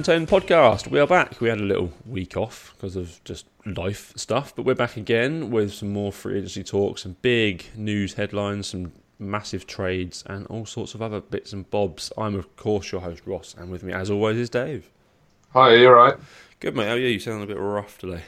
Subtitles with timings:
[0.00, 0.86] and Ten podcast.
[0.86, 1.42] We are back.
[1.42, 5.50] We had a little week off because of just life stuff, but we're back again
[5.50, 10.64] with some more free agency talks, some big news headlines, some massive trades, and all
[10.64, 12.10] sorts of other bits and bobs.
[12.16, 14.88] I'm of course your host Ross, and with me as always is Dave.
[15.52, 16.14] Hi, you alright?
[16.60, 16.86] Good mate.
[16.86, 17.08] How are you?
[17.08, 18.22] You sound a bit rough today.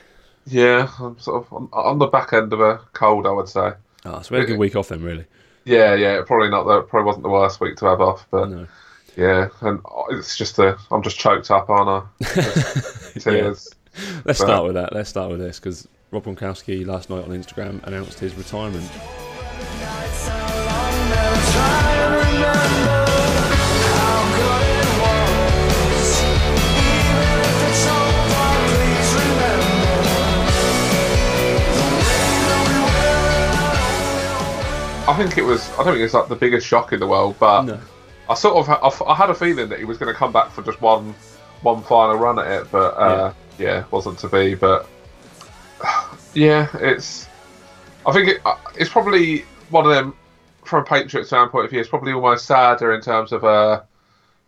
[0.45, 3.73] Yeah, I'm sort of on, the back end of a cold, I would say.
[4.05, 5.25] Ah, so we had a good week off then, really.
[5.65, 8.67] Yeah, yeah, probably not the probably wasn't the worst week to have off, but No.
[9.17, 12.25] Yeah, and it's just a I'm just choked up, aren't I?
[13.19, 13.69] Tears.
[14.25, 14.93] Let's But- start with that.
[14.95, 18.91] Let's start with this because Rob Gronkowski last night on Instagram announced his retirement.
[35.05, 35.69] I think it was.
[35.73, 37.79] I don't think it's like the biggest shock in the world, but No.
[38.29, 40.63] I sort of I, had a feeling that he was going to come back for
[40.63, 41.15] just one
[41.63, 43.85] one final run at it, but uh, yeah.
[43.91, 44.55] wasn't to be.
[44.55, 44.89] But
[46.35, 47.29] yeah, it's.
[48.05, 50.15] I think it, uh, it's probably one of them
[50.65, 51.81] from a Patriots fan point of view.
[51.81, 53.83] It's probably almost sadder in terms of uh,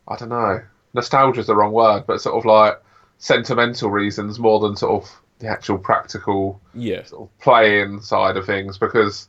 [0.09, 2.81] I don't know, nostalgia is the wrong word, but sort of like
[3.19, 7.05] sentimental reasons more than sort of the actual practical Yeah.
[7.05, 9.29] sort of playing side of things because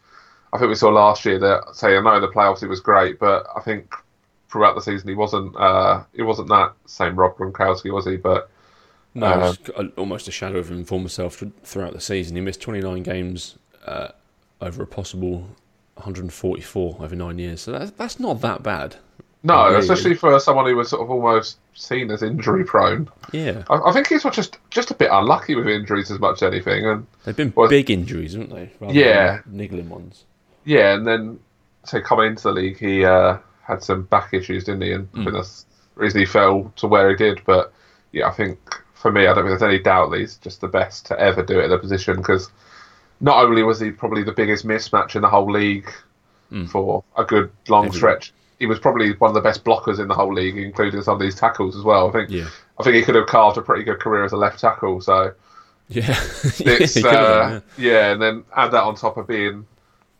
[0.54, 3.20] I think we saw last year that say I know the playoffs he was great,
[3.20, 3.94] but I think
[4.56, 8.16] throughout the season he wasn't uh, he wasn't that same Rob Gronkowski was he?
[8.16, 8.50] But
[9.14, 12.38] No, Uh, it's got a- almost a shadow of him for himself throughout the season.
[12.38, 14.10] He missed 29 games uh,
[14.62, 15.50] over a possible
[15.96, 17.60] 144 over nine years.
[17.62, 18.96] So that's, that's not that bad.
[19.44, 19.80] no, really?
[19.80, 23.10] especially for someone who was sort of almost seen as injury prone.
[23.34, 23.64] Yeah.
[23.70, 26.86] I, I think he's just just a bit unlucky with injuries as much as anything,
[26.86, 28.72] and They've been Well- big injuries, haven't they?
[28.80, 29.42] Rather Yeah.
[29.46, 30.24] niggling ones.
[30.64, 31.40] yeah, and then
[31.84, 33.38] so coming into the league he uh,
[33.68, 34.92] had some back issues, didn't he?
[34.92, 35.32] And Mm.
[35.34, 35.66] that's
[35.96, 37.42] the reason he fell to where he did.
[37.46, 37.74] But
[38.12, 38.58] yeah, I think
[38.94, 41.44] for me, I don't think there's any doubt that he's just the best to ever
[41.44, 42.50] do it at the position because
[43.22, 45.90] not only was he probably the biggest mismatch in the whole league
[46.52, 46.70] Mm.
[46.70, 47.98] for a good long Everyone.
[47.98, 51.16] stretch, he was probably one of the best blockers in the whole league, including some
[51.16, 52.08] of these tackles as well.
[52.08, 52.48] I think Yeah.
[52.80, 55.02] I think he could have carved a pretty good career as a left tackle.
[55.02, 55.32] So
[55.88, 56.10] Yeah.
[56.60, 58.12] it's have uh, yeah.
[58.12, 59.66] and then add that on top of being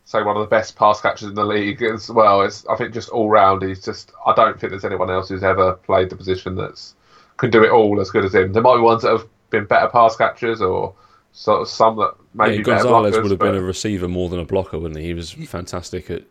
[0.06, 2.40] say one of the best pass catchers in the league as well.
[2.42, 5.42] It's I think just all round he's just I don't think there's anyone else who's
[5.42, 6.94] ever played the position that's
[7.36, 8.52] can do it all as good as him.
[8.52, 10.94] There might be ones that have been better pass catchers or
[11.32, 12.24] sort of some that yeah.
[12.34, 14.98] maybe better Gonzalez blockers, would have but- been a receiver more than a blocker, wouldn't
[14.98, 15.08] he?
[15.08, 16.22] He was fantastic at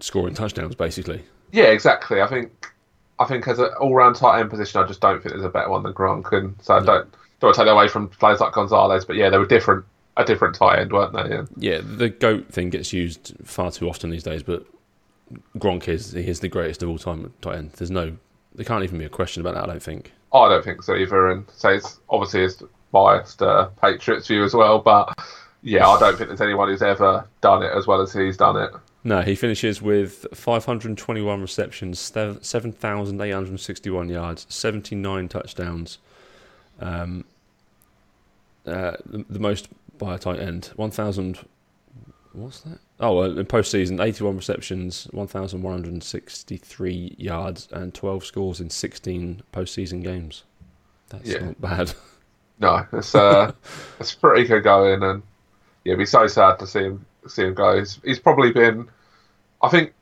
[0.00, 1.22] scoring touchdowns, basically.
[1.52, 2.22] Yeah, exactly.
[2.22, 2.72] I think
[3.18, 5.50] I think as an all round tight end position I just don't think there's a
[5.50, 8.08] better one than Gronk and so I don't don't want to take that away from
[8.08, 9.84] players like Gonzalez, but yeah, they were different
[10.18, 11.36] a different tight end, weren't they?
[11.36, 14.66] And Yeah, the goat thing gets used far too often these days, but
[15.56, 17.72] Gronk is he is the greatest of all time tight end.
[17.72, 18.16] There's no,
[18.54, 19.64] there can't even be a question about that.
[19.64, 20.12] I don't think.
[20.32, 22.62] I don't think so either, and so it's obviously it's
[22.92, 24.80] biased uh, Patriots view as well.
[24.80, 25.16] But
[25.62, 28.56] yeah, I don't think there's anyone who's ever done it as well as he's done
[28.56, 28.70] it.
[29.04, 35.98] No, he finishes with 521 receptions, 7,861 yards, 79 touchdowns.
[36.80, 37.24] Um,
[38.68, 39.68] uh, the, the most
[39.98, 41.38] by a tight end, 1,000.
[42.32, 42.78] What's that?
[43.00, 50.44] Oh, in postseason, 81 receptions, 1,163 yards, and 12 scores in 16 postseason games.
[51.08, 51.46] That's Yeah.
[51.46, 51.94] not bad.
[52.60, 53.52] No, it's uh,
[54.00, 55.22] it's pretty good going, and
[55.84, 57.78] yeah, it'd be so sad to see him see him go.
[57.78, 58.88] He's, he's probably been,
[59.62, 59.92] I think.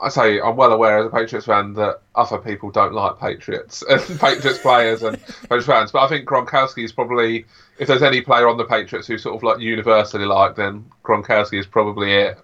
[0.00, 3.82] I say I'm well aware as a Patriots fan that other people don't like Patriots
[3.88, 7.44] and Patriots players and Patriots fans, but I think Gronkowski is probably
[7.78, 11.58] if there's any player on the Patriots who sort of like universally liked, then Gronkowski
[11.58, 12.38] is probably it.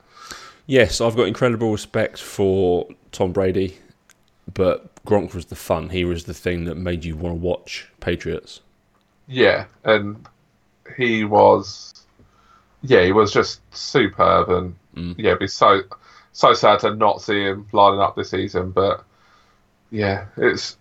[0.67, 3.79] Yes, I've got incredible respect for Tom Brady,
[4.55, 5.89] but Gronk was the fun.
[5.89, 8.61] He was the thing that made you want to watch Patriots.
[9.27, 10.29] Yeah, and
[10.97, 12.07] he was,
[12.83, 15.15] yeah, he was just superb, and Mm.
[15.19, 15.83] yeah, be so
[16.33, 18.71] so sad to not see him lining up this season.
[18.71, 19.05] But
[19.91, 20.77] yeah, it's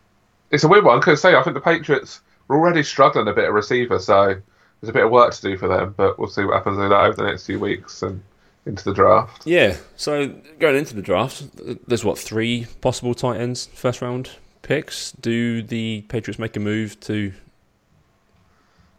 [0.52, 3.48] it's a weird one because say I think the Patriots were already struggling a bit
[3.48, 4.36] of receiver, so
[4.82, 5.94] there's a bit of work to do for them.
[5.98, 8.22] But we'll see what happens with that over the next few weeks and
[8.66, 9.46] into the draft.
[9.46, 10.28] Yeah, so
[10.60, 11.44] going into the draft,
[11.88, 14.32] there's what three possible tight ends first round
[14.62, 15.12] picks.
[15.14, 17.34] Do the Patriots make a move to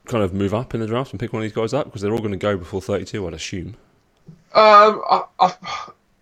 [0.06, 2.02] kind of move up in the draft and pick one of these guys up because
[2.02, 3.76] they're all going to go before 32, I'd assume.
[4.52, 5.54] Um, I, I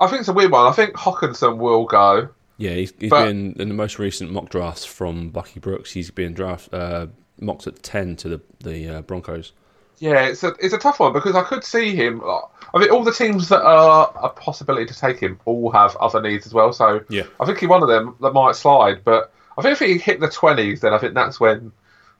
[0.01, 0.67] I think it's a weird one.
[0.67, 2.29] I think Hockenson will go.
[2.57, 5.93] Yeah, he's, he's But- been in the most recent mock drafts from Bucky Brooks.
[5.93, 7.07] He's been draft uh,
[7.41, 9.53] mocked at 10 to the the uh, Broncos.
[9.99, 12.23] Yeah, it's a it's a tough one because I could see him.
[12.25, 16.21] I mean, all the teams that are a possibility to take him all have other
[16.23, 16.73] needs as well.
[16.73, 17.25] So Yeah.
[17.41, 19.03] I think he's one of them that might slide.
[19.05, 21.73] But I think if he hit the twenties, then I think that's when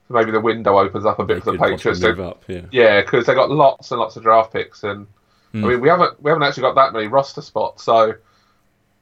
[0.09, 2.01] maybe the window opens up a bit for the Patriots.
[2.01, 2.63] move up, yeah.
[2.73, 5.07] Yeah, because they got lots and lots of draft picks, and
[5.53, 5.65] Hmm.
[5.65, 8.15] I mean we haven't we haven't actually got that many roster spots, so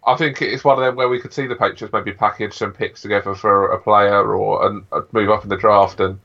[0.06, 2.72] I think it's one of them where we could see the Patriots maybe package some
[2.72, 6.20] picks together for a player or and move up in the draft, and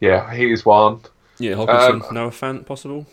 [0.00, 1.00] yeah, he's one.
[1.38, 3.06] Yeah, Hockenson, Um, Noah Fant, possible.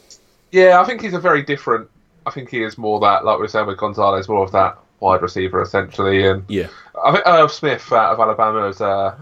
[0.52, 1.90] Yeah, I think he's a very different.
[2.26, 4.78] I think he is more that, like we were saying with Gonzalez, more of that
[5.00, 6.68] wide receiver essentially, and Yeah,
[7.04, 9.16] I think Irv Smith out of Alabama is uh,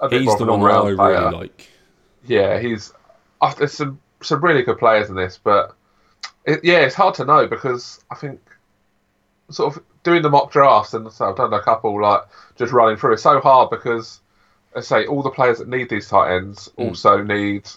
[0.00, 1.20] a bit he's more the of an I all-round player.
[1.20, 1.68] really like.
[2.26, 2.92] Yeah, he's.
[3.40, 5.74] Uh, there's some some really good players in this, but
[6.46, 8.40] it, yeah, it's hard to know because I think
[9.50, 12.22] sort of doing the mock drafts and so I've done a couple like
[12.56, 13.14] just running through.
[13.14, 14.20] It's so hard because,
[14.74, 16.88] let's say, all the players that need these tight ends Mm.
[16.88, 17.68] also need.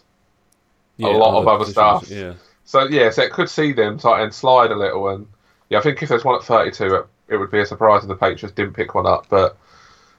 [0.97, 2.09] Yeah, lot of other stuff.
[2.09, 2.33] Yeah,
[2.65, 5.27] So yeah, so it could see them tight end slide a little, and
[5.69, 8.09] yeah, I think if there's one at 32, it, it would be a surprise if
[8.09, 9.27] the Patriots didn't pick one up.
[9.29, 9.55] But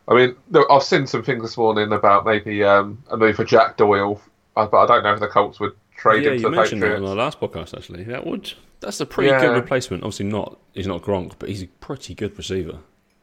[0.08, 0.36] I mean,
[0.70, 4.20] I've seen some things this morning about maybe um, a move for Jack Doyle,
[4.56, 6.30] uh, but I don't know if the Colts would trade yeah.
[6.30, 7.10] him to You the mentioned that Patriots.
[7.10, 7.76] on our last podcast.
[7.76, 9.40] Actually, that would that's a pretty Yeah.
[9.40, 10.02] good replacement.
[10.02, 12.78] Obviously, not he's not Gronk, but he's a pretty good receiver.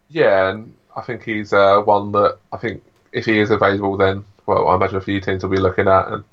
[0.10, 4.24] Yeah, and I think he's uh, one that I think if he is available, then
[4.46, 6.08] well, I imagine a few teams will be looking at.
[6.08, 6.24] And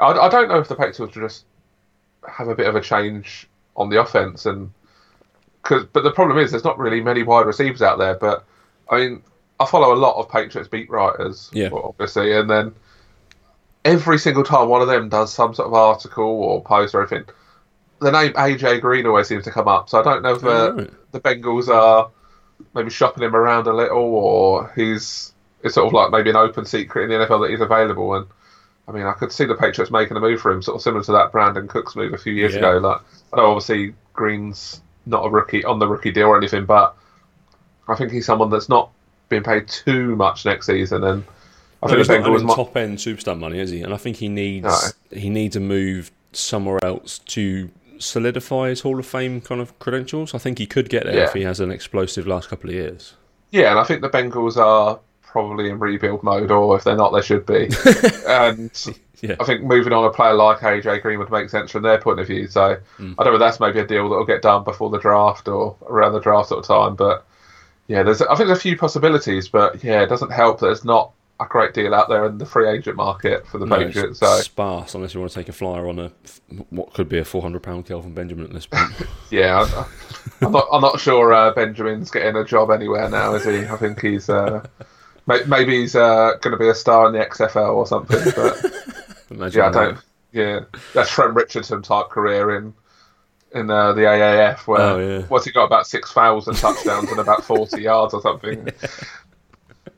[0.00, 1.44] I, I don't know if the Patriots will just
[2.28, 4.70] have a bit of a change on the offense, and
[5.62, 8.14] cause, but the problem is there's not really many wide receivers out there.
[8.14, 8.44] But
[8.90, 9.22] I mean,
[9.60, 11.68] I follow a lot of Patriots beat writers, Yeah.
[11.72, 12.74] obviously, and then
[13.84, 17.24] every single time one of them does some sort of article or post or anything,
[18.00, 19.88] the name AJ Green always seems to come up.
[19.88, 20.90] So I don't know if uh, right.
[21.12, 22.10] the Bengals are
[22.74, 25.32] maybe shopping him around a little, or he's
[25.62, 28.14] it's sort of like maybe an open secret in the NFL that he's available.
[28.14, 28.26] And
[28.88, 31.04] I mean, I could see the Patriots making a move for him, sort of similar
[31.04, 32.58] to that Brandin Cooks move a few years Yeah.
[32.58, 32.78] ago.
[32.78, 33.00] Like,
[33.32, 36.96] I know obviously Green's not a rookie on the rookie deal or anything, but
[37.88, 38.90] I think he's someone that's not
[39.28, 41.04] being paid too much next season.
[41.04, 41.24] And
[41.82, 42.54] I think he's not earning might.
[42.56, 43.82] top end superstar money, is he?
[43.82, 48.98] And I think he needs he needs a move somewhere else to solidify his Hall
[48.98, 50.34] of Fame kind of credentials.
[50.34, 51.24] I think he could get there Yeah.
[51.24, 53.14] if he has an explosive last couple of years.
[53.50, 57.10] Yeah, and I think the Bengals are probably in rebuild mode, or if they're not,
[57.12, 57.68] they should be.
[58.28, 58.70] and
[59.20, 59.36] Yeah.
[59.40, 62.18] I think moving on a player like AJ Green would make sense from their point
[62.18, 62.48] of view.
[62.48, 63.14] So Mm.
[63.18, 65.46] I don't know if that's maybe a deal that will get done before the draft
[65.48, 66.96] or around the draft sort of time.
[66.96, 67.24] But
[67.86, 70.84] yeah, there's I think there's a few possibilities, but yeah, it doesn't help that there's
[70.84, 71.12] not
[71.46, 74.18] a great deal out there in the free agent market for the No, it's Patriots.
[74.20, 76.12] So sparse unless you want to take a flyer on a
[76.70, 78.90] what could be a 400 pound Kelvin Benjamin at this point.
[79.30, 79.86] yeah, I,
[80.44, 83.66] I'm not I'm not sure uh, Benjamin's getting a job anywhere now, is he?
[83.66, 84.28] I think he's.
[84.28, 84.66] Uh,
[85.26, 88.72] may- Maybe he's uh, going to be a star in the XFL or something, but
[89.30, 89.98] Imagine Yeah, I don't.
[90.32, 90.60] Yeah,
[90.94, 92.74] that's Trent Richardson type career in
[93.54, 95.22] in uh, the AAF where Oh, yeah.
[95.26, 98.66] what's he got about six thousand touchdowns and about forty yards or something.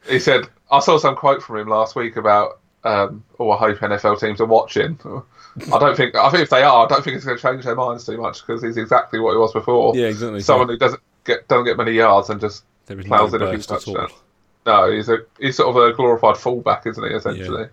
[0.08, 2.60] He said, I saw some quote from him last week about.
[2.84, 4.98] Um, oh, I hope NFL teams are watching.
[5.72, 6.14] I don't think.
[6.14, 8.18] I think if they are, I don't think it's going to change their minds too
[8.20, 9.96] much because he's exactly what he was before.
[9.96, 10.40] Yeah, exactly.
[10.40, 13.42] Someone who doesn't get doesn't get many yards and just there is plows no in
[13.42, 13.94] a few burst at all.
[13.94, 14.20] touchdowns.
[14.66, 17.14] no, he's a he's sort of a glorified fullback, isn't he?
[17.14, 17.68] Essentially,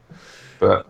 [0.60, 0.88] but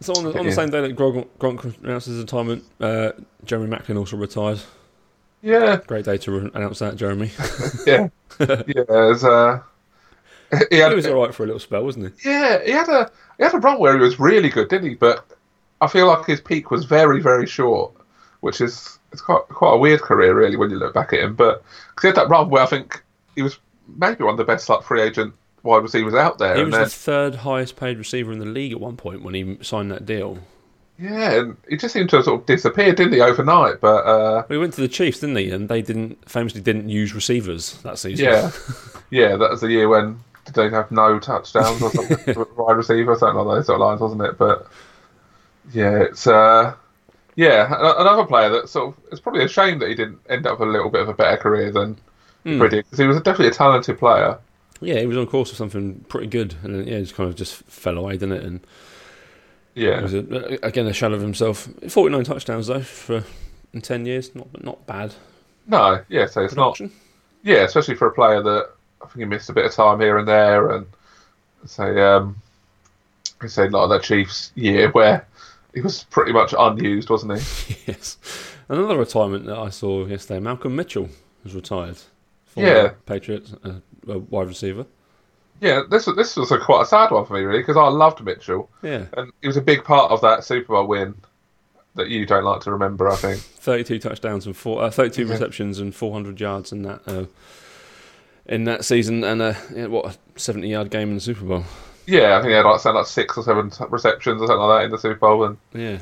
[0.00, 0.42] So on the, on Yeah.
[0.50, 3.12] the same day that Gronk, Gronk announced his retirement, uh,
[3.44, 4.60] Jeremy Maclin also retired.
[5.40, 7.30] yeah, Great day to announce that, Jeremy.
[7.86, 8.08] yeah,
[8.66, 8.82] yeah.
[8.86, 9.62] There's uh,
[10.50, 12.28] he he had, was all right for a little spell, wasn't he?
[12.30, 14.94] yeah, he had a he had a run where he was really good, didn't he?
[14.94, 15.26] But
[15.80, 17.92] I feel like his peak was very very short,
[18.40, 21.34] which is it's quite quite a weird career really when you look back at him.
[21.34, 21.62] But
[21.94, 23.02] 'cause he had that run where I think
[23.34, 23.58] he was
[23.96, 26.82] maybe one of the best like free agent wide receivers out there, He was then
[26.84, 30.06] the third highest paid receiver in the league at one point when he signed that
[30.06, 30.38] deal.
[30.98, 33.80] yeah, and he just seemed to have sort of disappeared, didn't he, overnight?
[33.80, 35.50] But uh, he went to the Chiefs, didn't he?
[35.50, 38.26] And they didn't famously didn't use receivers that season.
[38.26, 38.50] yeah,
[39.10, 42.18] yeah, that was the year when did they have no touchdowns or something
[42.56, 44.38] wide receiver, something like those sort of lines, wasn't it?
[44.38, 44.66] But
[45.72, 46.74] yeah, it's uh,
[47.36, 47.68] yeah,
[48.00, 50.68] another player that sort of it's probably a shame that he didn't end up with
[50.68, 51.98] a little bit of a better career than.
[52.56, 54.38] Brady because he was definitely a talented player.
[54.80, 57.34] yeah, he was on course for something pretty good, and then, yeah, just kind of
[57.36, 58.44] just fell away, didn't it?
[58.44, 58.60] And
[59.74, 61.68] Yeah, was a, again a shadow of himself.
[61.88, 63.24] Forty nine touchdowns though for
[63.72, 65.14] in ten years, not not bad
[65.66, 66.80] no, yeah, so it's not
[67.42, 68.70] yeah, especially for a player that
[69.02, 70.86] I think he missed a bit of time here and there, and
[71.66, 72.36] say um,
[73.42, 75.26] he said like that Chiefs year where
[75.74, 77.76] he was pretty much unused, wasn't he?
[77.86, 78.16] yes,
[78.68, 80.40] another retirement that I saw yesterday.
[80.40, 81.08] Malcolm Mitchell
[81.44, 81.98] was retired.
[82.56, 82.92] Yeah.
[83.06, 83.74] Patriots uh,
[84.10, 84.84] uh, wide receiver.
[85.60, 87.88] Yeah, this was this was a quite a sad one for me really because I
[87.88, 91.14] loved Mitchell Yeah, and he was a big part of that Super Bowl win
[91.94, 93.08] that you don't like to remember.
[93.08, 93.40] I think.
[93.40, 95.32] thirty two touchdowns and four, uh, thirty two Yeah.
[95.32, 97.00] receptions and four hundred yards in that.
[97.06, 97.24] Uh,
[98.48, 99.54] in that season and a
[99.88, 101.64] what a seventy yard game in the Super Bowl.
[102.06, 104.84] Yeah, I think he had like, like six or seven receptions or something like that
[104.86, 105.98] in the Super Bowl, and yeah,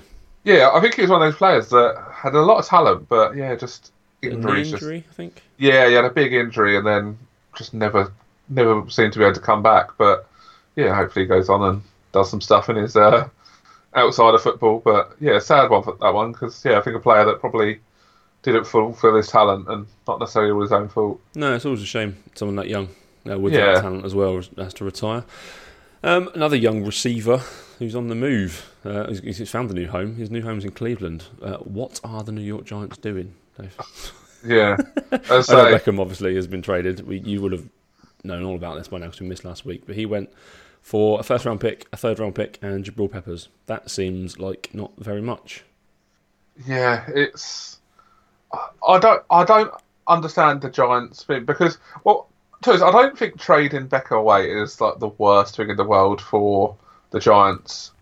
[0.46, 3.08] yeah, I think he was one of those players that had a lot of talent,
[3.08, 3.90] but yeah, just
[4.22, 4.72] injuries.
[4.72, 5.42] Injury, just, I think.
[5.58, 7.18] Yeah, he had a big injury and then
[7.56, 8.12] just never,
[8.48, 9.90] never seemed to be able to come back.
[9.98, 10.28] But
[10.76, 13.28] yeah, hopefully he goes on and does some stuff in his uh,
[13.94, 14.80] outside of football.
[14.84, 17.80] But yeah, sad one for that one because yeah, I think a player that probably
[18.46, 21.20] didn't fulfill his talent and not necessarily all his own fault.
[21.34, 22.88] No, it's always a shame someone that young
[23.28, 23.74] uh, with yeah.
[23.74, 25.24] that talent as well has to retire.
[26.02, 27.42] Um, another young receiver
[27.78, 28.72] who's on the move.
[28.84, 30.14] Uh, he's, he's, found a new home.
[30.14, 31.24] His new home's in Cleveland.
[31.42, 33.76] Uh, what are the New York Giants doing, Dave?
[34.44, 34.76] Yeah,
[35.10, 37.04] I know Beckham obviously has been traded.
[37.04, 37.68] We, you would have
[38.22, 39.82] known all about this by now because we missed last week.
[39.86, 40.30] But he went
[40.82, 43.48] for a first round pick, a third round pick, and Jabril Peppers.
[43.66, 45.64] That seems like not very much.
[46.64, 47.78] Yeah, it's.
[48.52, 49.22] I don't.
[49.30, 49.72] I don't
[50.08, 52.28] understand the Giants thing because well,
[52.64, 56.76] I don't think trading Beckham away is like the worst thing in the world for
[57.10, 57.92] the Giants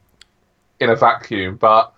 [0.81, 1.93] in a vacuum, but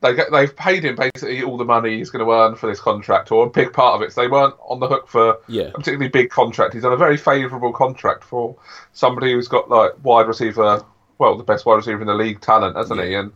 [0.00, 2.80] they get, they've paid him basically all the money he's going to earn for this
[2.80, 4.12] contract, or a big part of it.
[4.12, 5.64] So they weren't on the hook for yeah.
[5.64, 6.74] a particularly big contract.
[6.74, 8.56] He's on a very favourable contract for
[8.92, 10.84] somebody who's got like wide receiver,
[11.18, 13.06] well, the best wide receiver in the league talent, hasn't yeah.
[13.06, 13.14] he?
[13.14, 13.32] And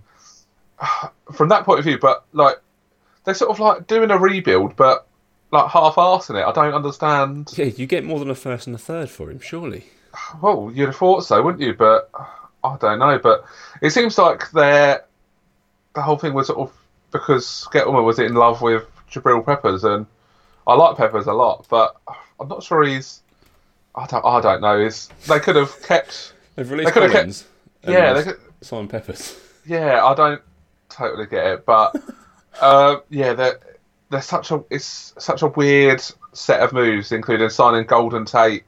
[1.33, 2.57] from that point of view, but like
[3.27, 5.07] they're sort of like doing a rebuild, but
[5.51, 6.47] like half-assing it.
[6.47, 7.53] I don't understand.
[7.57, 9.85] Yeah, you get more than a first and a third for him, surely.
[10.41, 11.75] Well, you'd have thought so, wouldn't you?
[11.75, 12.11] But
[12.65, 13.19] I don't know.
[13.19, 13.45] But
[13.83, 15.05] it seems like they're
[15.95, 16.73] the whole thing was sort of
[17.11, 20.07] because Gettleman was in love with Jabril Peppers, and
[20.67, 21.97] I like Peppers a lot, but
[22.41, 23.23] I'm not sure he's.
[23.95, 24.25] I don't.
[24.25, 24.79] I don't know.
[24.79, 26.33] Is they could have kept.
[26.55, 27.45] They've released they could have kept.
[27.87, 29.39] Yeah, they could, Simon Peppers.
[29.67, 30.43] Yeah, I don't
[30.89, 31.97] totally get it, but
[32.61, 33.61] uh, yeah, they're
[34.11, 38.65] they're such a it's such a weird set of moves, including signing Golden Tate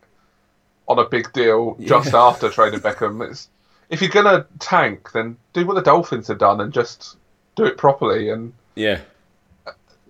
[0.88, 2.23] on a big deal just yeah.
[2.23, 3.28] after trading Beckham.
[3.28, 3.49] It's
[3.90, 7.16] if you're gonna tank, then do what the Dolphins have done and just
[7.57, 8.30] do it properly.
[8.30, 9.00] And yeah,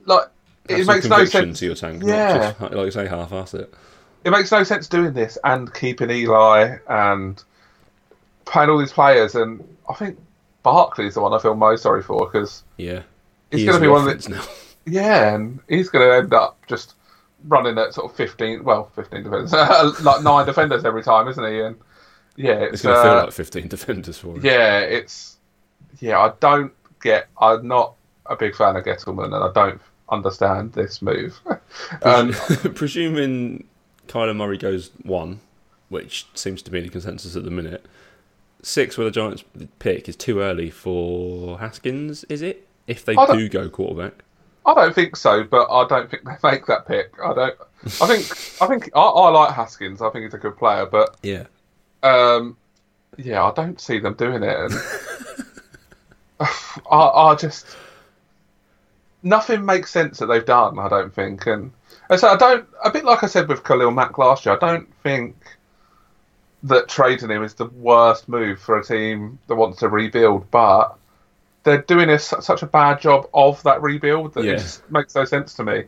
[0.07, 0.29] like
[0.69, 2.03] Have it makes no sense to your tank.
[2.05, 3.73] Yeah, just, like you say, half-ass it.
[4.25, 7.43] It makes no sense doing this and keeping Eli and
[8.47, 9.35] paying all these players.
[9.35, 10.19] And I think
[10.63, 13.03] Barkley's the one I feel most sorry for because yeah,
[13.51, 14.45] he's he going to be one of the now.
[14.91, 16.95] Yeah, and he's going to end up just
[17.45, 19.53] running at sort of 15, well, 15 defenders,
[20.03, 21.61] like nine defenders every time, isn't he?
[21.61, 21.77] And
[22.37, 24.45] yeah, it's, it's going to uh, feel like 15 defenders for him.
[24.45, 25.37] Yeah, it's
[25.99, 26.19] yeah.
[26.19, 27.29] I don't get.
[27.41, 27.95] I'm not
[28.27, 31.39] a big fan of Gettleman, and I don't understand this move.
[32.03, 32.33] um,
[32.75, 33.65] Presuming
[34.07, 35.41] Kyler Murray goes one,
[35.89, 37.85] which seems to be the consensus at the minute.
[38.63, 39.45] Six with the Giants
[39.79, 42.68] pick is too early for Haskins, is it?
[42.89, 44.25] If they do go quarterback,
[44.67, 47.13] I don't think so, but I don't think they make that pick.
[47.23, 47.55] I don't.
[47.85, 48.63] I think.
[48.63, 50.03] I think I, I like Haskins.
[50.03, 51.45] I think he's a good player, but yeah,
[52.03, 52.57] um,
[53.17, 54.57] yeah, I don't see them doing it.
[54.57, 54.73] And
[56.91, 57.77] I, I just
[59.23, 60.79] nothing makes sense that they've done.
[60.79, 61.71] I don't think, and,
[62.11, 62.67] and so I don't.
[62.85, 65.37] A bit like I said with Khalil Mack last year, I don't think
[66.63, 70.99] that trading him is the worst move for a team that wants to rebuild, but
[71.65, 74.53] they're doing a, such a bad job of that rebuild that yeah.
[74.53, 75.85] it just makes no sense to me.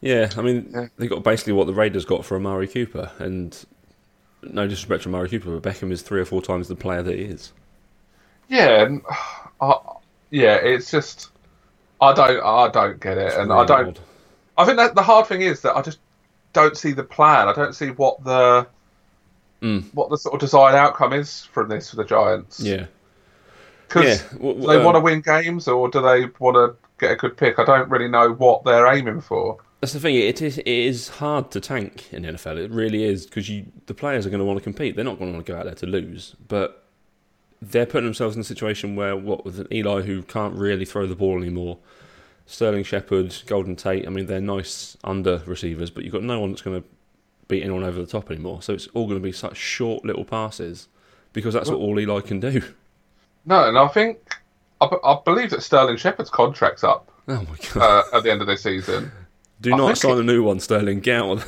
[0.00, 0.86] Yeah, I mean, yeah.
[0.98, 3.56] they got basically what the Raiders got for Amari Cooper, and
[4.42, 7.14] no disrespect to Amari Cooper, but Beckham is three or four times the player that
[7.14, 7.52] he is.
[8.48, 9.02] Yeah, and,
[9.60, 9.78] uh,
[10.30, 11.30] yeah, it's just
[12.00, 13.88] I don't I don't get it, it's and really I don't.
[13.88, 14.00] Odd.
[14.58, 15.98] I think that the hard thing is that I just
[16.52, 17.48] don't see the plan.
[17.48, 18.66] I don't see what the
[19.62, 19.84] mm.
[19.94, 22.60] what the sort of desired outcome is from this for the Giants.
[22.60, 22.86] Yeah,
[23.88, 24.38] because yeah.
[24.38, 27.36] well, they um, want to win games or do they want to get a good
[27.36, 27.58] pick?
[27.58, 29.58] I don't really know what they're aiming for.
[29.80, 30.14] That's the thing.
[30.14, 32.56] It is it is hard to tank in the NFL.
[32.56, 34.96] It really is because you the players are going to want to compete.
[34.96, 36.84] They're not going to want to go out there to lose, but
[37.60, 41.06] they're putting themselves in a situation where what with an Eli who can't really throw
[41.06, 41.78] the ball anymore,
[42.46, 44.06] Sterling Shepard, Golden Tate.
[44.06, 46.88] I mean, they're nice under receivers, but you've got no one that's going to
[47.48, 48.62] beat anyone over the top anymore.
[48.62, 50.88] So it's all going to be such short little passes
[51.32, 52.62] because that's what all Eli can do.
[53.46, 54.18] No, and I think
[54.80, 57.10] I, I believe that Sterling Shepard's contract's up.
[57.28, 57.76] Oh my god!
[57.76, 59.10] Uh, at the end of this season.
[59.60, 61.00] Do I not sign it, a new one, Sterling.
[61.00, 61.44] Get out.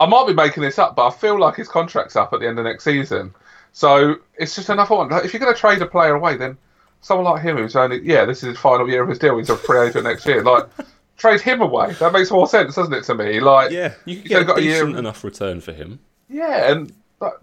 [0.00, 2.48] I might be making this up, but I feel like his contract's up at the
[2.48, 3.34] end of next season.
[3.72, 5.08] So it's just another one.
[5.08, 6.56] Like, if you're going to trade a player away, then
[7.00, 9.36] someone like him who's only yeah, this is his final year of his deal.
[9.38, 10.42] He's a free agent next year.
[10.42, 10.66] Like
[11.16, 11.92] trade him away.
[11.94, 13.40] That makes more sense, doesn't it, to me?
[13.40, 16.00] Like yeah, you could get a decent a enough return for him.
[16.28, 17.40] Yeah, and but,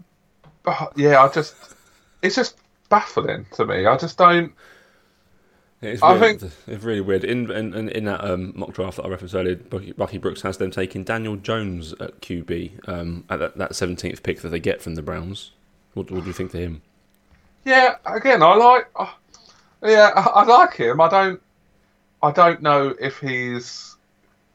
[0.96, 1.54] yeah, I just
[2.22, 2.56] it's just
[2.88, 3.86] baffling to me.
[3.86, 4.52] I just don't.
[5.80, 6.40] It's I weird.
[6.40, 7.24] think- it's really weird.
[7.24, 10.56] In in, in, that um, mock draft that I referenced earlier, Bucky, Bucky Brooks has
[10.56, 14.96] them taking Daniel Jones at QB um, at that, 17th pick that they get from
[14.96, 15.52] the Browns.
[15.94, 16.82] What, what do you think to him?
[17.64, 18.88] Yeah, again, I like.
[18.96, 19.12] Uh,
[19.82, 21.00] yeah, I, I like him.
[21.00, 21.40] I don't.
[22.22, 23.96] I don't know if he's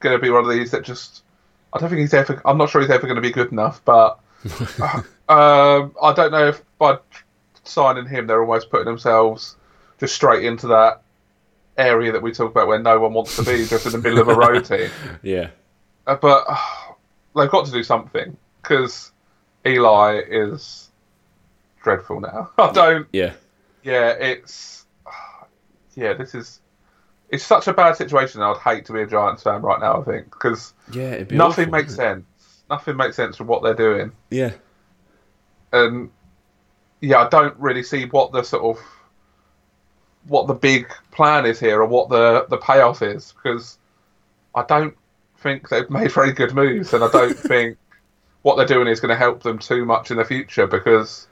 [0.02, 1.24] going to be one of these that just.
[1.72, 2.42] I don't think he's ever.
[2.44, 4.20] I'm not sure he's ever going to be good enough, but
[4.82, 6.98] uh, um, I don't know if by
[7.64, 9.56] signing him, they're almost putting themselves
[10.00, 11.02] just straight into that
[11.78, 14.20] area that we talk about where no one wants to be, just in the middle
[14.20, 14.90] of a road team.
[15.24, 15.50] Yeah,
[16.06, 16.58] Uh, but uh,
[17.36, 19.12] they've got to do something because
[19.66, 20.90] Eli is
[21.82, 22.52] dreadful now.
[22.58, 23.08] I don't.
[23.14, 23.34] yeah,
[23.84, 24.86] Yeah, it's
[25.96, 26.14] yeah.
[26.14, 26.60] This is
[27.30, 28.42] it's such a bad situation.
[28.42, 30.02] I'd hate to be a Giants fan right now.
[30.02, 31.24] I think because yeah.
[31.24, 32.26] Be nothing awful, makes sense.
[32.70, 34.12] Nothing makes sense from what they're doing.
[34.30, 34.52] Yeah,
[35.72, 36.12] and
[37.04, 38.84] yeah, I don't really see what the sort of
[40.28, 43.78] what the big plan is here or what the the payoff is because
[44.56, 44.96] I don't
[45.40, 47.78] think they've made very good moves, and I don't think
[48.44, 51.28] what they're doing is going to help them too much in the future because.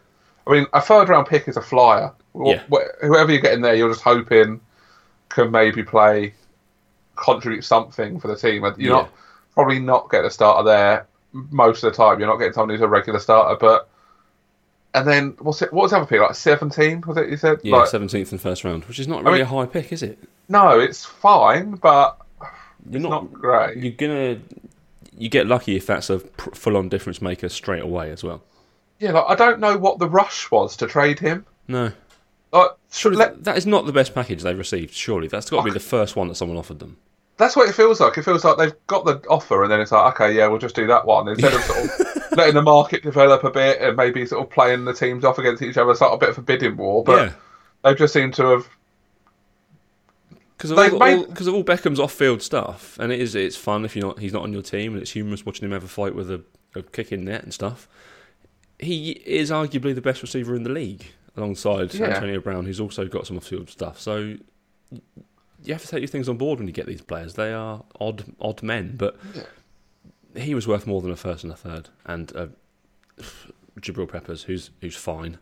[0.48, 2.12] I mean, a third round pick is a flyer.
[2.36, 2.64] Yeah.
[3.02, 4.60] Whoever you get in there, you're just hoping
[5.30, 6.34] can maybe play,
[7.16, 8.64] contribute something for the team.
[8.64, 8.90] You're Yeah.
[8.90, 9.12] not
[9.54, 12.20] probably not get a starter there most of the time.
[12.20, 13.88] You're not getting someone who's a regular starter, but
[14.94, 15.72] and then what's it?
[15.74, 16.20] What was the other pick?
[16.22, 17.02] Like seventeen?
[17.08, 17.30] Was it?
[17.30, 17.60] You said?
[17.64, 17.78] yeah.
[17.78, 20.20] Like, 17th and first round, which is not really mean- a high pick, is it?
[20.50, 22.18] no, it's fine, but
[22.90, 23.10] You're it's not.
[23.10, 23.78] not great.
[23.78, 24.40] You're gonna.
[25.18, 28.42] You get lucky if that's a full-on difference maker straight away as well.
[29.00, 31.46] yeah, like I don't know what the rush was to trade him.
[31.68, 31.92] No,
[32.52, 34.94] Like, surely let- that- that is not the best package they've received.
[34.94, 36.98] Surely that's got to be the first one that someone offered them.
[37.38, 38.18] That's what it feels like.
[38.18, 40.76] It feels like they've got the offer, and then it's like, okay, yeah, we'll just
[40.76, 44.26] do that one instead of sort of letting the market develop a bit and maybe
[44.26, 46.42] sort of playing the teams off against each other, sort of a bit of a
[46.42, 47.04] bidding war.
[47.04, 47.34] But yeah.
[47.84, 48.70] they've just seemed to have.
[50.58, 53.58] Because of, They all, made- all, of all Beckham's off-field stuff, and it is it's
[53.58, 55.84] fun if you're not he's not on your team, and it's humorous watching him have
[55.84, 56.44] a fight with a,
[56.76, 57.88] a kick in net and stuff.
[58.78, 62.08] He is arguably the best receiver in the league, alongside Yeah.
[62.08, 64.00] Antonio Brown, who's also got some off-field stuff.
[64.00, 64.36] So
[65.64, 67.34] you have to take these things on board when you get these players.
[67.34, 69.18] They are odd odd men, but
[70.36, 72.48] he was worth more than a first and a third, and uh,
[73.80, 75.38] Jabril Peppers, who's who's fine.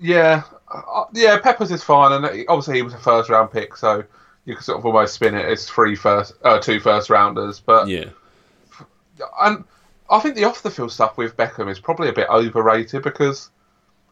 [0.00, 1.38] Yeah, uh, yeah.
[1.38, 4.04] Peppers is fine, and obviously he was a first round pick, so
[4.44, 7.60] you could sort of almost spin it as three first, uh, two first rounders.
[7.60, 9.64] But Yeah, and
[10.08, 13.50] I think the off the field stuff with Beckham is probably a bit overrated because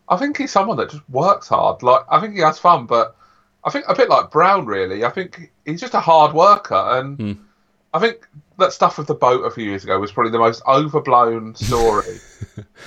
[0.09, 1.83] I think he's someone that just works hard.
[1.83, 3.17] Like I think he has fun, but
[3.65, 5.05] I think a bit like Brown really.
[5.05, 7.33] I think he's just a hard worker, and Hmm.
[7.95, 8.27] I think
[8.59, 12.19] that stuff with the boat a few years ago was probably the most overblown story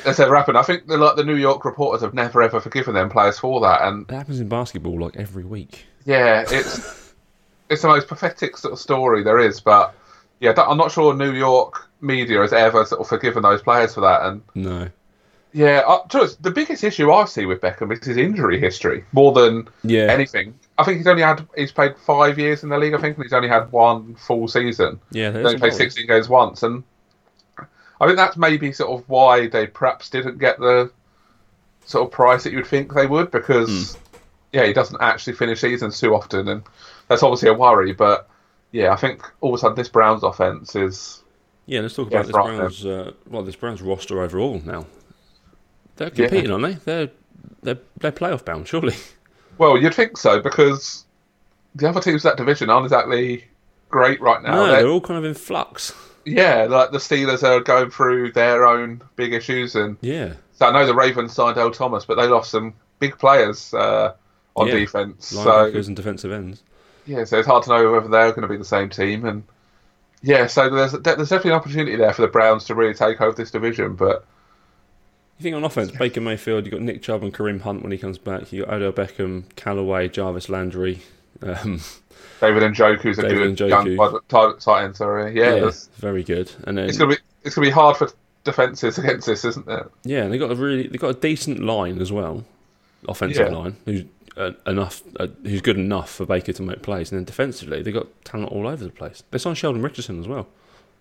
[0.03, 0.57] that's ever happened.
[0.57, 3.61] I think the, like the New York reporters have never ever forgiven them players for
[3.61, 5.85] that, and it happens in basketball like every week.
[6.05, 7.13] yeah, it's
[7.69, 9.59] it's the most pathetic sort of story there is.
[9.59, 9.95] But
[10.39, 14.01] yeah, I'm not sure New York media has ever sort of forgiven those players for
[14.01, 14.23] that.
[14.23, 14.89] And No,
[15.53, 19.03] yeah, uh, to us, the biggest issue I see with Beckham is his injury history
[19.11, 20.53] more than yeah, anything.
[20.79, 22.93] I think he's only had he's played five years in the league.
[22.93, 25.01] I think and he's only had one full season.
[25.11, 25.31] yeah.
[25.31, 26.83] He's only played 16 games once, and
[27.99, 30.89] I think that's maybe sort of why they perhaps didn't get the
[31.85, 33.97] sort of price that you'd think they would, because
[34.53, 36.63] yeah, he doesn't actually finish seasons too often, and
[37.09, 37.91] that's obviously a worry.
[37.91, 38.29] But
[38.71, 41.23] yeah, I think all of a sudden this Browns offense is
[41.65, 42.85] Yeah, let's talk Yeah, about this Browns.
[42.85, 44.85] Uh, well, this Browns roster overall now.
[45.97, 46.73] They're competing, aren't they?
[46.85, 47.09] They're
[47.61, 48.95] they're they're playoff bound, surely.
[49.59, 51.05] well, you'd think so because
[51.75, 53.45] the other teams in that division aren't exactly
[53.89, 54.51] great right now.
[54.55, 55.93] no, They're- they're all kind of in flux.
[56.25, 60.71] yeah, like the Steelers are going through their own big issues, and Yeah, so I
[60.71, 64.13] know the Ravens signed Earl Thomas, but they lost some big players uh,
[64.55, 64.75] on Yeah.
[64.75, 65.27] defense.
[65.27, 66.63] So linebackers and defensive ends.
[67.05, 69.43] yeah, so it's hard to know whether they're going to be the same team, and
[70.21, 73.35] yeah, so there's there's definitely an opportunity there for the Browns to really take over
[73.35, 74.25] this division, but
[75.39, 77.93] You think on offense, Baker Mayfield, you have got Nick Chubb and Kareem Hunt when
[77.93, 78.51] he comes back.
[78.51, 81.01] You've got Odell Beckham, Callaway, Jarvis Landry.
[81.41, 81.79] Um,
[82.41, 83.95] David Njoku's a David good Njoku.
[83.97, 84.97] young tight tight end.
[84.97, 86.51] Sorry, yeah, yeah, very good.
[86.65, 88.09] And then it's gonna be it's gonna be hard for
[88.43, 89.89] defenses against this, isn't it?
[90.03, 92.43] yeah, they got a really they got a decent line as well,
[93.07, 93.57] offensive Yeah.
[93.57, 94.03] line who's
[94.35, 97.11] uh, enough uh, who's good enough for Baker to make plays.
[97.11, 99.23] And then defensively, they got talent all over the place.
[99.31, 100.47] They signed Sheldon Richardson as well.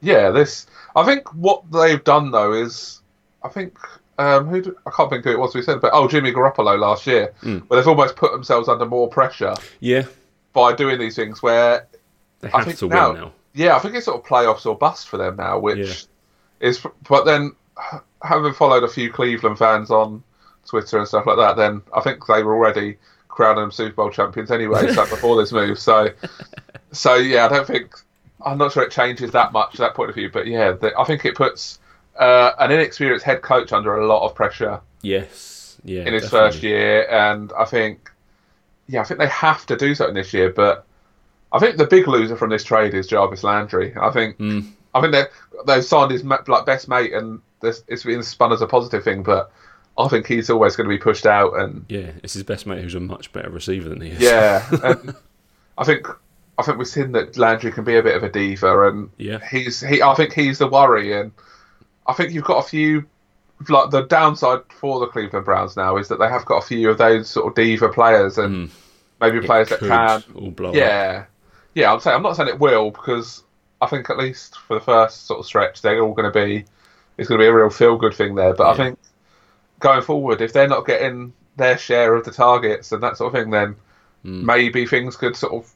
[0.00, 0.66] Yeah, this.
[0.94, 3.00] I think what they've done though is,
[3.42, 3.76] I think
[4.18, 6.78] um, who do, I can't think who it was we said, but oh, Jimmy Garoppolo
[6.78, 7.62] last year, Mm.
[7.68, 10.04] where they've almost put themselves under more pressure Yeah,
[10.52, 11.42] by doing these things.
[11.42, 11.86] Where
[12.40, 13.32] they I think to now- win now.
[13.54, 15.78] yeah, I think it's sort of playoffs or bust for them now, which
[16.60, 16.68] Yeah.
[16.68, 16.84] is.
[17.08, 17.52] But then,
[18.22, 20.22] having followed a few Cleveland fans on
[20.66, 24.10] Twitter and stuff like that, then I think they were already crowning them Super Bowl
[24.10, 24.92] champions anyway.
[24.92, 26.08] so before this move, so
[26.92, 27.94] so yeah, I don't think
[28.44, 30.28] I'm not sure it changes that much that point of view.
[30.30, 31.78] But yeah, the, I think it puts
[32.18, 34.80] uh, an inexperienced head coach under a lot of pressure.
[35.02, 36.50] Yes, yeah, in his definitely.
[36.50, 38.10] first year, and I think
[38.88, 40.50] yeah, I think they have to do something this year.
[40.50, 40.84] But
[41.52, 43.94] I think the big loser from this trade is Jarvis Landry.
[44.00, 44.70] I think Mm.
[44.94, 45.24] I think they
[45.66, 49.22] they signed his like best mate, and this, it's been spun as a positive thing,
[49.22, 49.50] but.
[50.00, 52.80] I think he's always going to be pushed out, and Yeah, it's his best mate
[52.82, 54.20] who's a much better receiver than he is.
[54.20, 54.64] yeah,
[55.76, 56.06] I think
[56.56, 59.40] I think we've seen that Landry can be a bit of a diva, and Yeah.
[59.50, 60.00] he's he.
[60.00, 61.32] I think he's the worry, and
[62.08, 63.06] I think you've got a few.
[63.68, 66.90] Like the downside for the Cleveland Browns now is that they have got a few
[66.90, 68.70] of those sort of diva players, and
[69.20, 70.22] maybe It players that can.
[70.36, 70.74] all blow up.
[70.76, 71.24] Yeah,
[71.74, 71.92] yeah.
[71.92, 73.42] I'm saying I'm not saying it will because
[73.80, 76.64] I think at least for the first sort of stretch they're all going to be.
[77.16, 78.98] It's going to be a real feel good thing there, but I think
[79.80, 83.40] going forward, if they're not getting their share of the targets and that sort of
[83.40, 83.74] thing, then
[84.24, 84.42] Mm.
[84.42, 85.70] maybe things could sort of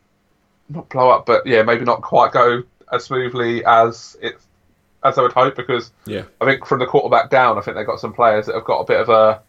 [0.69, 4.37] not blow up, but yeah, maybe not quite go as smoothly as it
[5.05, 5.57] as I would hope.
[5.57, 6.23] Because Yeah.
[6.41, 8.81] I think from the quarterback down, I think they've got some players that have got
[8.81, 9.41] a bit of a,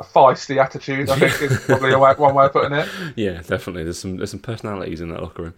[0.00, 1.10] a feisty attitude.
[1.10, 2.88] I think is probably a way, one way of putting it.
[3.16, 3.84] Yeah, definitely.
[3.84, 5.54] There's some there's some personalities in that locker room.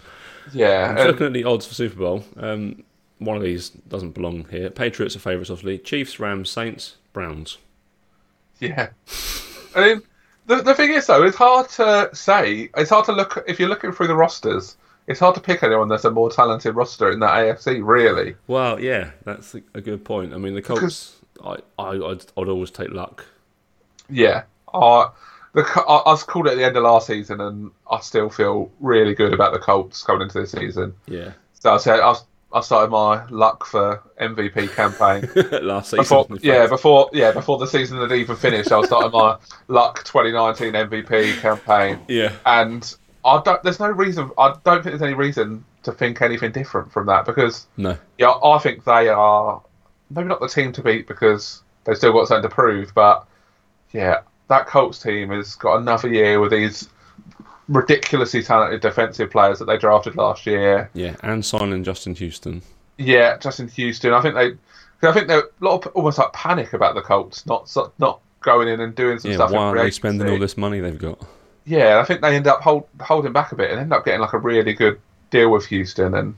[0.52, 2.24] Yeah, I'm and- looking at the odds for Super Bowl.
[2.36, 2.82] Um,
[3.18, 4.68] one of these doesn't belong here.
[4.70, 5.78] Patriots are favourites, obviously.
[5.78, 7.58] Chiefs, Rams, Saints, Browns.
[8.58, 8.90] Yeah.
[9.74, 10.02] I mean,
[10.46, 12.68] the, the thing is, though, it's hard to say.
[12.76, 15.88] It's hard to look, if you're looking through the rosters, it's hard to pick anyone
[15.88, 18.36] that's a more talented roster in that AFC, really.
[18.46, 20.32] Well, yeah, that's a, a good point.
[20.32, 21.16] I mean, the Colts.
[21.44, 23.24] I, I I'd, I'd always take luck.
[24.08, 24.44] Yeah.
[24.72, 25.08] Uh,
[25.52, 28.30] the, I, I was called it at the end of last season, and I still
[28.30, 30.94] feel really good about the Colts coming into this season.
[31.06, 32.14] Yeah, So I said, I,
[32.52, 35.28] I started my Luck for MVP campaign.
[35.66, 36.02] last season.
[36.02, 39.36] Before, yeah, before yeah, before the season had even finished, I was starting my
[39.68, 42.00] Luck 2019 MVP campaign.
[42.08, 43.62] yeah, and I don't.
[43.62, 44.30] There's no reason.
[44.38, 48.30] I don't think there's any reason to think anything different from that because no, yeah,
[48.32, 49.62] I think they are
[50.10, 52.92] maybe not the team to beat because they've still got something to prove.
[52.94, 53.26] But
[53.92, 56.88] yeah, that Colts team has got another year with these
[57.68, 60.90] ridiculously talented defensive players that they drafted last year.
[60.92, 62.62] yeah, and signing Justin Houston.
[62.98, 64.12] Yeah, Justin Houston.
[64.12, 64.50] I think they.
[65.00, 68.20] 'cause I think they're a lot of almost like panic about the Colts not not
[68.40, 69.50] going in and doing some Yeah, stuff.
[69.52, 71.18] why are they spending all this money they've got?
[71.66, 74.20] Yeah, I think they end up hold, holding back a bit and end up getting
[74.20, 75.00] like a really good
[75.30, 76.34] deal with Houston and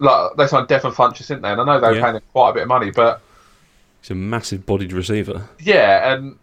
[0.00, 1.50] like they signed Devin Funchess, didn't they?
[1.52, 2.02] And I know they were Yeah.
[2.02, 3.20] paying him quite a bit of money, but
[4.02, 5.48] He's a massive bodied receiver.
[5.60, 6.38] yeah, and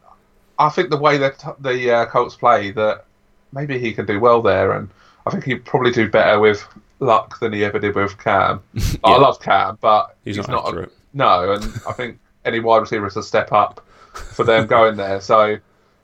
[0.58, 3.06] I think the way that the uh, Colts play, that
[3.52, 4.90] maybe he can do well there, and
[5.28, 6.66] I think he'd probably do better with
[7.00, 8.62] Luck than he ever did with Cam.
[9.04, 10.68] I love Cam, but He's, he's, not, not.
[10.70, 10.92] accurate.
[11.14, 15.22] no, and I think any wide receiver is a step up for them going there.
[15.22, 15.58] So.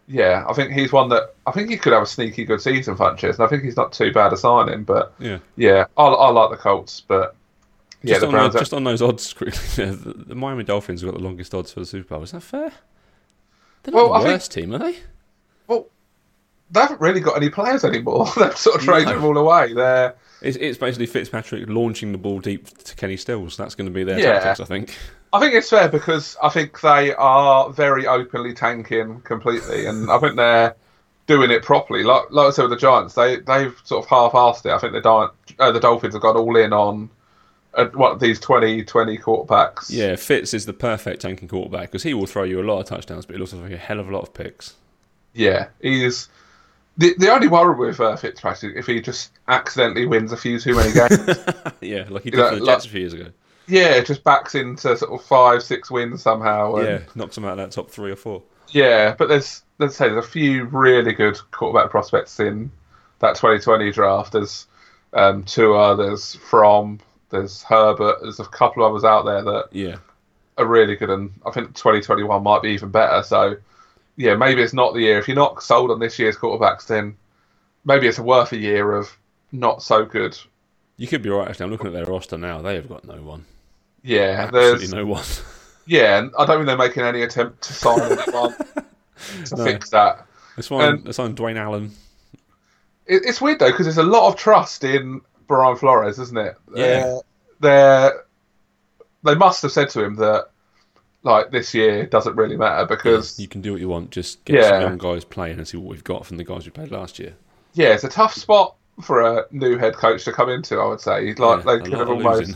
[0.07, 2.95] Yeah, I think he's one that I think he could have a sneaky good season,
[2.95, 4.83] Funchess, and I think he's not too bad a signing.
[4.83, 5.39] But Yeah.
[5.57, 7.35] Yeah, I, I like the Colts, but
[8.03, 11.17] yeah, just, on the, just on those odds, quickly, the, the Miami Dolphins have got
[11.17, 12.23] the longest odds for the Super Bowl.
[12.23, 12.71] Is that fair?
[13.83, 14.97] They're not Well, the think- worst team, are they?
[15.67, 15.87] well,
[16.71, 18.27] they haven't really got any players anymore.
[18.37, 19.13] They've sort of traded No.
[19.15, 19.73] them all away.
[19.73, 23.57] They're It's, it's basically Fitzpatrick launching the ball deep to Kenny Stills.
[23.57, 24.39] That's going to be their Yeah.
[24.39, 24.95] tactics, I think.
[25.33, 30.19] I think it's fair because I think they are very openly tanking completely, and I
[30.19, 30.75] think they're
[31.27, 32.03] doing it properly.
[32.03, 34.71] Like, like I said with the Giants, they they've sort of half-assed it.
[34.71, 37.09] I think the Giant, uh, the Dolphins have gone all in on
[37.73, 39.87] uh, what these 20, 20 quarterbacks.
[39.89, 42.85] Yeah, Fitz is the perfect tanking quarterback because he will throw you a lot of
[42.87, 44.75] touchdowns, but he also like a hell of a lot of picks.
[45.33, 46.29] yeah, he's.
[46.99, 50.73] The, the only worry with uh, Fitzpatrick if he just accidentally wins a few too
[50.73, 51.37] many games.
[51.81, 53.27] yeah, like he did Yeah, for the like- a few years ago.
[53.67, 56.75] Yeah, just backs into sort of five, six wins somehow.
[56.75, 58.41] And, Yeah, knocks him out of that top three or four.
[58.69, 62.71] Yeah, but there's let's say there's a few really good quarterback prospects in
[63.19, 64.33] that 2020 draft.
[64.33, 64.67] There's
[65.13, 66.99] um, Tua, there's Fromm,
[67.29, 68.17] there's Herbert.
[68.21, 69.97] There's a couple of others out there that Yeah,
[70.57, 73.23] are really good, and I think 2021 might be even better.
[73.23, 73.55] So
[74.15, 75.19] yeah, maybe it's not the year.
[75.19, 77.15] If you're not sold on this year's quarterbacks, then
[77.85, 79.15] maybe it's worth a year of
[79.51, 80.37] not so good.
[80.97, 81.47] you could be right.
[81.47, 82.61] Actually, I'm looking at their roster now.
[82.61, 83.45] They have got no one.
[84.07, 85.23] Yeah, Absolutely there's no one.
[85.85, 88.55] yeah, and I don't think they're making any attempt to sign anyone
[89.45, 89.63] to No.
[89.65, 90.25] fix that.
[90.57, 90.71] It's.
[90.71, 91.91] Um, it's on Dwayne Allen.
[93.05, 96.55] It, it's weird though because there's a lot of trust in Brian Flores, isn't it?
[96.75, 97.19] Yeah.
[97.59, 98.23] They're-
[99.23, 100.49] they must have said to him that
[101.23, 104.11] like this year doesn't really matter because You can do what you want.
[104.11, 104.87] Just get some Yeah.
[104.87, 107.33] young guys playing and see what we've got from the guys we played last year.
[107.73, 110.77] yeah, it's a tough spot for a new head coach to come into.
[110.79, 112.55] I would say like Yeah, they a could lot have of almost losing.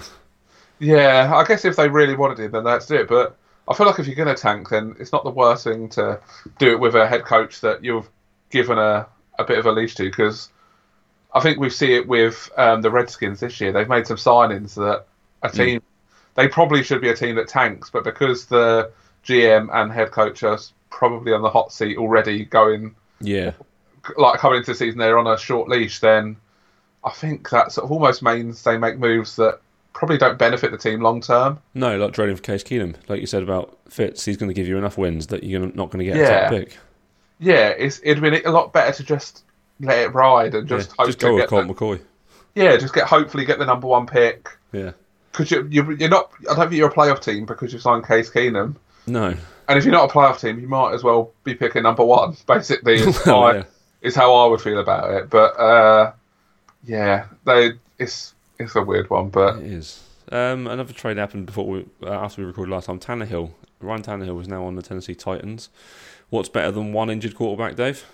[0.81, 1.31] Yeah.
[1.33, 3.07] I guess if they really wanted it, then that's it.
[3.07, 5.89] But I feel like if you're going to tank, then it's not the worst thing
[5.89, 6.19] to
[6.57, 8.09] do it with a head coach that you've
[8.49, 9.07] given a
[9.39, 10.49] a bit of a leash to because
[11.33, 13.71] I think we see it with um, the Redskins this year.
[13.71, 15.05] They've made some signings that
[15.41, 15.83] a team mm.
[16.35, 18.91] they probably should be a team that tanks, but because the
[19.25, 23.51] GM and head coach are probably on the hot seat already, going yeah,
[24.17, 25.99] like coming into the season, they're on a short leash.
[25.99, 26.37] Then
[27.03, 29.61] I think that sort of almost means they make moves that
[29.93, 31.59] probably don't benefit the team long term.
[31.73, 34.67] No, like trading for Case Keenum, like you said about Fitz, he's going to give
[34.67, 36.23] you enough wins that you're not going to get yeah.
[36.23, 36.77] a top pick.
[37.39, 39.43] Yeah, it's, it'd been a lot better to just
[39.79, 41.99] let it ride and just yeah, just go with Colt McCoy.
[42.55, 44.49] Yeah, just get hopefully get the number one pick.
[44.71, 44.91] Yeah,
[45.31, 46.31] because you, you you're not.
[46.41, 48.75] I don't think you're a playoff team because you've signed Case Keenum.
[49.07, 49.35] No.
[49.67, 52.35] And if you're not a playoff team, you might as well be picking number one.
[52.47, 53.63] Basically, is, yeah.
[54.01, 55.29] is how I would feel about it.
[55.29, 56.13] But uh,
[56.83, 60.03] yeah, they it's it's a weird one, but it is.
[60.31, 62.99] Um, another trade happened before we uh, after we recorded last time.
[62.99, 65.69] Tannehill, Ryan Tannehill is now on the Tennessee Titans.
[66.29, 68.05] What's better than one injured quarterback, Dave?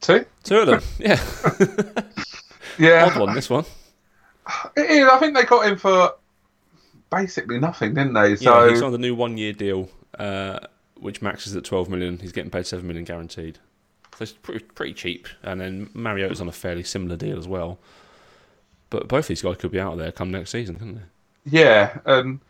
[0.00, 0.24] Two.
[0.44, 0.82] Two of them.
[0.98, 1.20] yeah.
[2.78, 3.06] yeah.
[3.06, 3.34] Odd one.
[3.34, 3.64] This one.
[4.76, 5.08] It is.
[5.08, 6.14] I think they got him for
[7.10, 8.36] basically nothing, didn't they?
[8.36, 9.88] So yeah, he signed a new one-year deal,
[10.18, 10.60] uh,
[10.96, 12.18] which maxes at twelve million.
[12.18, 13.58] He's getting paid seven million guaranteed.
[14.16, 15.28] So it's pretty, pretty cheap.
[15.42, 17.78] And then Mariota's on a fairly similar deal as well.
[18.90, 21.02] But both these guys could be out of there come next season, couldn't they?
[21.44, 22.40] Yeah, and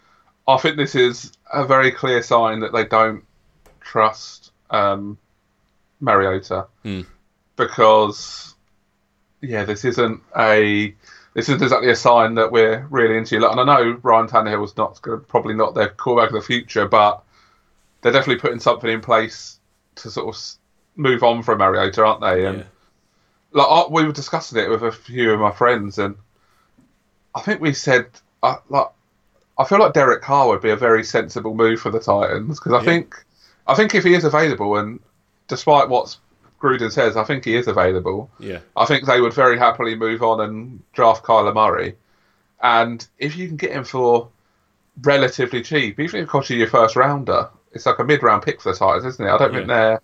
[0.49, 3.25] I think this is a very clear sign that they don't
[3.81, 5.19] trust um,
[6.01, 7.07] Mariota mm.
[7.57, 8.55] because,
[9.41, 10.95] yeah, this isn't a
[11.35, 13.37] this isn't exactly a sign that we're really into.
[13.37, 17.23] And I know Ryan Tannehill was not probably not their quarterback of the future, but
[18.01, 19.61] they're definitely putting something in place
[19.97, 20.43] to sort of
[20.97, 22.47] move on from Mariota, aren't they?
[22.47, 22.65] And yeah.
[23.53, 26.17] like we were discussing it with a few of my friends, and
[27.35, 28.07] I think we said
[28.43, 28.89] I, like
[29.59, 32.73] I feel like Derek Carr would be a very sensible move for the Titans because
[32.73, 32.85] I yeah.
[32.85, 33.25] think
[33.67, 35.01] I think if he is available and
[35.49, 36.17] despite what
[36.61, 38.31] Gruden says, I think he is available.
[38.39, 41.97] Yeah, I think they would very happily move on and draft Kyler Murray,
[42.63, 44.29] and if you can get him for
[45.03, 48.61] relatively cheap, even if it costs you your first rounder, it's like a mid-round pick
[48.61, 49.31] for the Titans, isn't it?
[49.31, 49.59] I don't yeah.
[49.59, 50.03] think they're.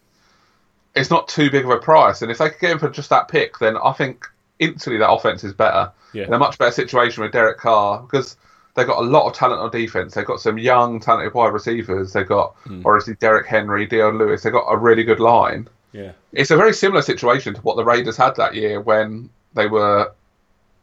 [0.94, 3.10] It's not too big of a price, and if they could get him for just
[3.10, 4.26] that pick, then I think
[4.58, 5.92] instantly that offense is better.
[6.12, 6.24] Yeah.
[6.24, 8.36] In a much better situation with Derek Carr because
[8.74, 10.14] they've got a lot of talent on defense.
[10.14, 12.12] They've got some young, talented wide receivers.
[12.12, 12.84] They've got mm.
[12.84, 14.42] obviously Derrick Henry, Dion Lewis.
[14.42, 15.68] They've got a really good line.
[15.92, 19.66] Yeah, it's a very similar situation to what the Raiders had that year when they
[19.66, 20.12] were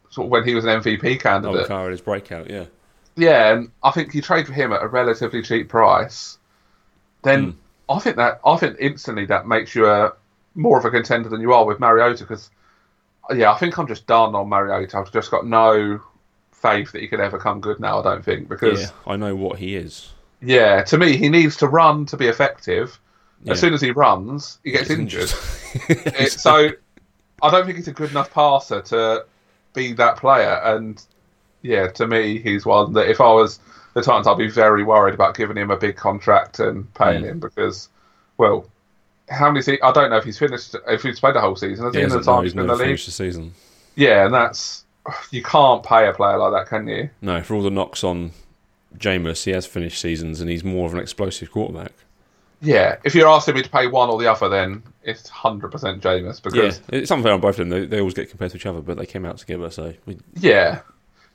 [0.09, 1.61] sort of when he was an MVP candidate.
[1.61, 2.65] Oh, Carr his breakout, yeah.
[3.15, 6.39] Yeah, and I think you trade for him at a relatively cheap price.
[7.21, 7.55] Then mm.
[7.89, 10.13] I think that I think instantly that makes you a
[10.55, 12.49] more of a contender than you are with Mariota because
[13.31, 14.97] yeah, I think I'm just done on Mariota.
[14.97, 16.01] I've just got no
[16.51, 17.99] faith that he could ever come good now.
[17.99, 20.11] I don't think because yeah, I know what he is.
[20.41, 22.99] Yeah, to me, he needs to run to be effective.
[23.43, 23.53] Yeah.
[23.53, 25.31] As soon as he runs, he gets injured.
[25.89, 26.69] it, so
[27.41, 29.25] I don't think he's a good enough passer to
[29.73, 30.61] be that player.
[30.63, 31.01] And
[31.61, 33.59] yeah, to me, he's one that if I was
[33.93, 37.29] the Titans, I'd be very worried about giving him a big contract and paying mm.
[37.29, 37.89] him because,
[38.37, 38.65] well,
[39.29, 39.61] how many?
[39.61, 40.75] Se- I don't know if he's finished.
[40.87, 41.85] If he's played the whole season.
[41.85, 42.97] At the end of the time, he's been the league.
[42.97, 43.53] The season.
[43.95, 44.85] Yeah, and that's
[45.31, 47.09] you can't pay a player like that, can you?
[47.21, 48.31] No, for all the knocks on
[48.97, 51.91] Jameis, he has finished seasons, and he's more of an explosive quarterback.
[52.61, 56.01] Yeah, if you're asking me to pay one or the other, then it's hundred percent
[56.01, 57.69] Jameis because yeah, it's unfair on both of them.
[57.69, 59.69] They, they always get compared to each other, but they came out together.
[59.69, 60.17] So we...
[60.35, 60.79] yeah,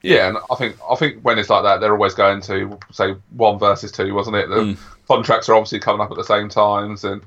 [0.02, 3.14] yeah, and I think I think when it's like that, they're always going to say
[3.30, 4.48] one versus two, wasn't it?
[4.48, 4.78] The mm.
[5.06, 7.20] contracts are obviously coming up at the same times, and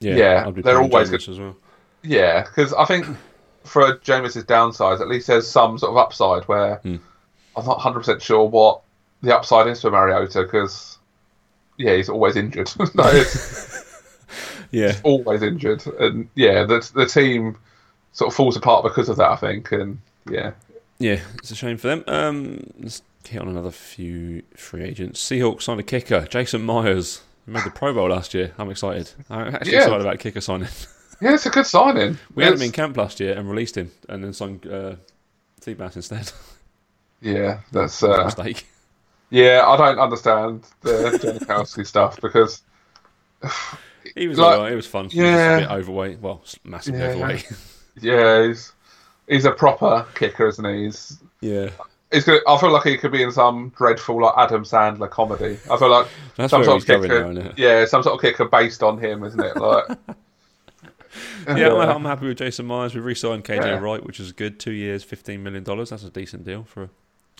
[0.00, 1.56] yeah, yeah they're always good as well.
[2.02, 3.06] Yeah, because I think
[3.64, 7.00] for Jameis's downsides, at least there's some sort of upside where mm.
[7.56, 8.82] I'm not 100 percent sure what
[9.22, 10.98] the upside is for Mariota because
[11.76, 12.70] yeah, he's always injured.
[12.94, 13.04] no,
[14.70, 17.56] yeah, he's always injured, and yeah, the the team
[18.12, 19.30] sort of falls apart because of that.
[19.30, 19.98] I think, and
[20.30, 20.52] yeah,
[20.98, 22.04] yeah, it's a shame for them.
[22.06, 25.22] Um, let's hit on another few free agents.
[25.22, 27.22] Seahawks signed a kicker, Jason Myers.
[27.48, 28.52] He made the Pro Bowl last year.
[28.58, 29.10] I'm excited.
[29.30, 29.78] I'm actually yeah.
[29.78, 30.68] excited about kicker signing.
[31.20, 32.16] Yeah, it's a good signing.
[32.32, 32.52] We it's...
[32.52, 34.94] had him in camp last year and released him, and then signed uh,
[35.60, 36.30] Seabass instead.
[37.20, 38.68] Yeah, that's uh, a mistake.
[39.30, 42.62] Yeah, I don't understand the Janikowski stuff because
[44.14, 45.08] he was like, It was fun.
[45.10, 46.20] Yeah, was a bit overweight.
[46.20, 47.06] Well, massively yeah.
[47.06, 47.52] overweight.
[48.00, 48.72] yeah, he's
[49.26, 50.84] he's a proper kicker, isn't he?
[50.84, 51.70] He's, yeah.
[52.10, 52.42] He's good.
[52.48, 55.58] I feel like he could be in some dreadful like Adam Sandler comedy.
[55.70, 58.82] I feel like That's some sort of kicker, now, yeah, some sort of kicker based
[58.82, 59.56] on him, isn't it?
[59.56, 59.88] Like
[61.48, 62.94] yeah, I'm, I'm, happy with Jason Myers.
[62.94, 63.78] We re-signed KJ yeah.
[63.78, 64.58] Wright, which is good.
[64.58, 65.90] Two years, fifteen million dollars.
[65.90, 66.90] That's a decent deal for a,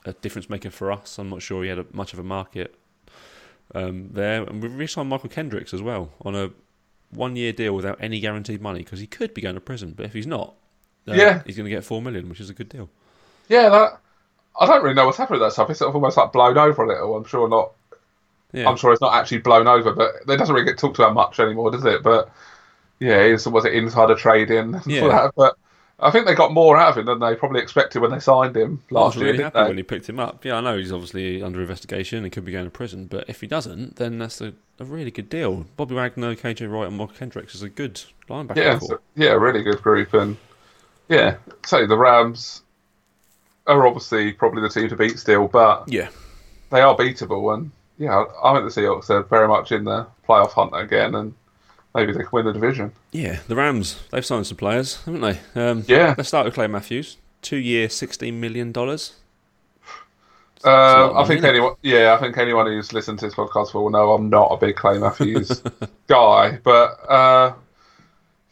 [0.06, 1.18] a, difference maker for us.
[1.18, 2.74] I'm not sure he had a, much of a market
[3.74, 4.42] um, there.
[4.42, 6.50] And we re-signed Mychal Kendricks as well on a
[7.10, 9.94] one year deal without any guaranteed money because he could be going to prison.
[9.96, 10.54] But if he's not,
[11.06, 11.42] uh, Yeah.
[11.46, 12.90] he's going to get four million, which is a good deal.
[13.48, 14.00] Yeah, that.
[14.58, 15.70] I don't really know what's happened with that stuff.
[15.70, 17.16] It's sort of almost like blown over a little.
[17.16, 17.72] I'm sure not.
[18.52, 21.12] Yeah, I'm sure it's not actually blown over, but it doesn't really get talked about
[21.14, 22.02] much anymore, does it?
[22.02, 22.30] But
[22.98, 25.06] yeah, it's was it insider trading Yeah.
[25.08, 25.32] that.
[25.36, 25.56] But
[26.00, 28.56] I think they got more out of him than they probably expected when they signed
[28.56, 29.26] him last year.
[29.26, 29.68] really happy they?
[29.68, 30.44] when he picked him up.
[30.44, 33.40] Yeah, I know he's obviously under investigation and could be going to prison, but if
[33.42, 35.66] he doesn't, then that's a, a really good deal.
[35.76, 39.62] Bobby Wagner, KJ Wright, and Mychal Kendricks is a good linebacker Yeah, so- yeah, really
[39.62, 40.36] good group, and
[41.08, 42.62] yeah, say the Rams
[43.68, 46.08] are obviously probably the team to beat still, but yeah,
[46.70, 50.50] they are beatable, and yeah, I think the Seahawks are very much in the playoff
[50.52, 51.34] hunt again, and
[51.94, 52.92] maybe they can win the division.
[53.12, 53.38] yeah.
[53.46, 55.38] The Rams they've signed some players, haven't they?
[55.60, 56.14] Um, Yeah.
[56.16, 57.16] Let's start with Clay Matthews.
[57.42, 59.14] Two year, sixteen million dollars.
[60.64, 64.12] Uh, I think anyone, yeah, I think anyone who's listened to this podcast will know
[64.12, 65.62] I'm not a big Clay Matthews
[66.08, 67.52] guy, but uh,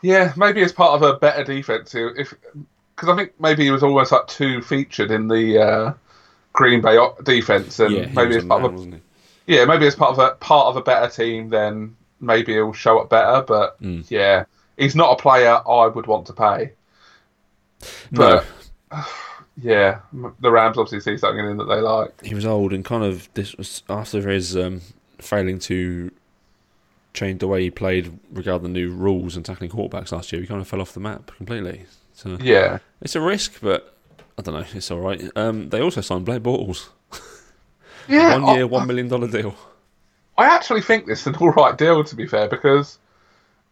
[0.03, 2.33] yeah, maybe as part of a better defense, if
[2.97, 5.95] because I think maybe he was almost like too featured in the uh,
[6.55, 9.01] Green Bay defense, and Yeah, maybe as part of a,
[9.47, 12.99] yeah, maybe as part of a part of a better team, then maybe he'll show
[12.99, 13.43] up better.
[13.47, 14.11] But Mm.
[14.11, 14.45] yeah,
[14.79, 16.71] he's not a player I would want to pay.
[17.81, 17.89] he?
[18.13, 18.43] No,
[18.91, 19.07] But
[19.63, 20.01] yeah,
[20.41, 22.25] the Rams obviously see something in him that they like.
[22.25, 24.81] he was old and kind of this was after his um,
[25.19, 26.11] failing to
[27.13, 30.41] change the way he played regarding the new rules and tackling quarterbacks last year.
[30.41, 31.87] He kind of fell off the map completely.
[32.17, 33.95] So Yeah, it's a risk, but
[34.39, 34.65] I don't know.
[34.75, 35.23] It's all right.
[35.37, 36.89] Um, they also signed Blake Bortles,
[38.09, 38.33] yeah.
[38.39, 39.55] one I- year, one million dollar deal.
[40.39, 42.99] I actually think this is an all right deal, to be fair, because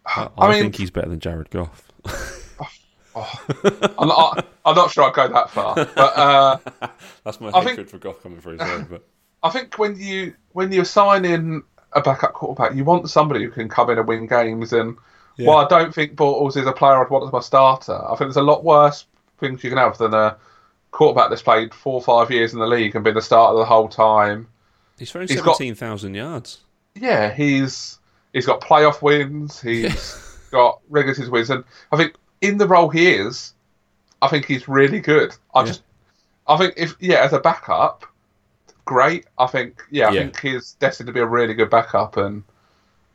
[0.06, 1.90] I, I I mean- think he's better than Jared Goff.
[3.16, 5.74] I'm not, I'm not sure I'd go that far.
[5.74, 6.58] But uh,
[7.24, 8.58] That's my I think- hatred for Goff coming through.
[8.58, 9.04] Sorry, but
[9.42, 13.50] I think when you when you sign in a backup quarterback, you want somebody who
[13.50, 14.72] can come in and win games.
[14.72, 14.96] And
[15.36, 15.48] Yeah.
[15.48, 18.20] while I don't think Bortles is a player I'd want as my starter, I think
[18.20, 19.06] there's a lot worse
[19.40, 20.36] things you can have than a
[20.92, 23.64] quarterback that's played four or five years in the league and been the starter the
[23.64, 24.46] whole time.
[24.98, 26.58] he's thrown He's seventeen thousand yards.
[26.94, 27.98] Yeah, he's
[28.32, 29.60] he's got playoff wins.
[29.60, 33.54] He's got regular season wins, and I think in the role he is,
[34.22, 35.34] I think he's really good.
[35.52, 35.66] I Yeah.
[35.66, 35.82] just,
[36.46, 38.06] I think if yeah, as a backup,
[38.84, 39.26] great.
[39.38, 40.20] I think yeah, I Yeah.
[40.20, 42.44] think he's destined to be a really good backup and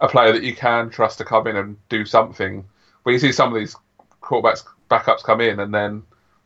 [0.01, 2.65] a player that you can trust to come in and do something.
[3.03, 3.75] When you see some of these
[4.21, 6.03] quarterbacks backups come in and then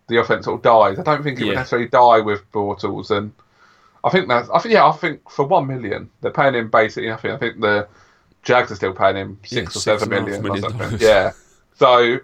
[0.08, 3.32] the offense sort of dies, I don't think it would necessarily die with Bortles and.
[4.06, 4.50] I think that's.
[4.50, 4.86] I think yeah.
[4.86, 7.32] I think for one million, they're paying him basically nothing.
[7.32, 7.88] I think the
[8.42, 11.00] Jags are still paying him six Yeah, or six seven half million or something.
[11.00, 11.32] Yeah.
[11.76, 12.20] So,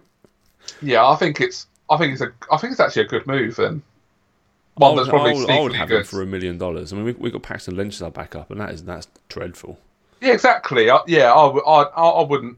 [0.82, 1.68] yeah, I think it's.
[1.90, 2.34] I think it's a.
[2.52, 3.82] I think it's actually a good move and
[4.80, 6.94] one I that's probably I would, I would have him for a million dollars.
[6.94, 9.78] I mean, we we got Paxton Lynch as our backup, and that is that's dreadful.
[10.22, 10.90] Yeah, exactly.
[10.90, 12.58] I, yeah, I wouldn't.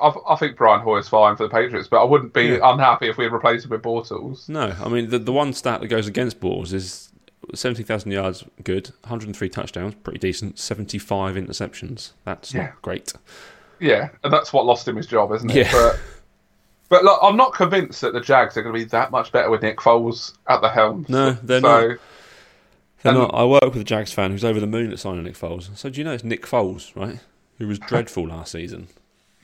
[0.00, 2.58] I, I think Brian Hoyer's fine for the Patriots, but I wouldn't be Yeah.
[2.62, 4.48] unhappy if we had replaced him with Bortles.
[4.48, 7.10] No, I mean the the one stat that goes against Bortles is
[7.54, 12.12] seventy thousand yards, good, one hundred and three touchdowns, pretty decent, seventy five interceptions.
[12.24, 12.66] That's Yeah.
[12.66, 13.12] not great.
[13.80, 15.56] Yeah, and that's what lost him his job, isn't it?
[15.56, 15.72] Yeah.
[15.72, 16.00] But,
[16.90, 19.48] but look, I'm not convinced that the Jags are going to be that much better
[19.50, 21.06] with Nick Foles at the helm.
[21.08, 21.98] No, they're so, not.
[23.04, 23.34] Not.
[23.34, 25.76] I work with a Jags fan who's over the moon at signing Nick Foles.
[25.76, 27.18] So do you know it's Nick Foles, right?
[27.58, 28.88] Who was dreadful last season.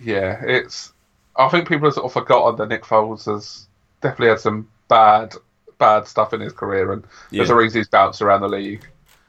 [0.01, 0.93] Yeah, it's.
[1.37, 3.67] I think people have sort of forgotten that Nick Foles has
[4.01, 5.35] definitely had some bad,
[5.79, 8.87] bad stuff in his career, and there's a reason he's bounced around the league.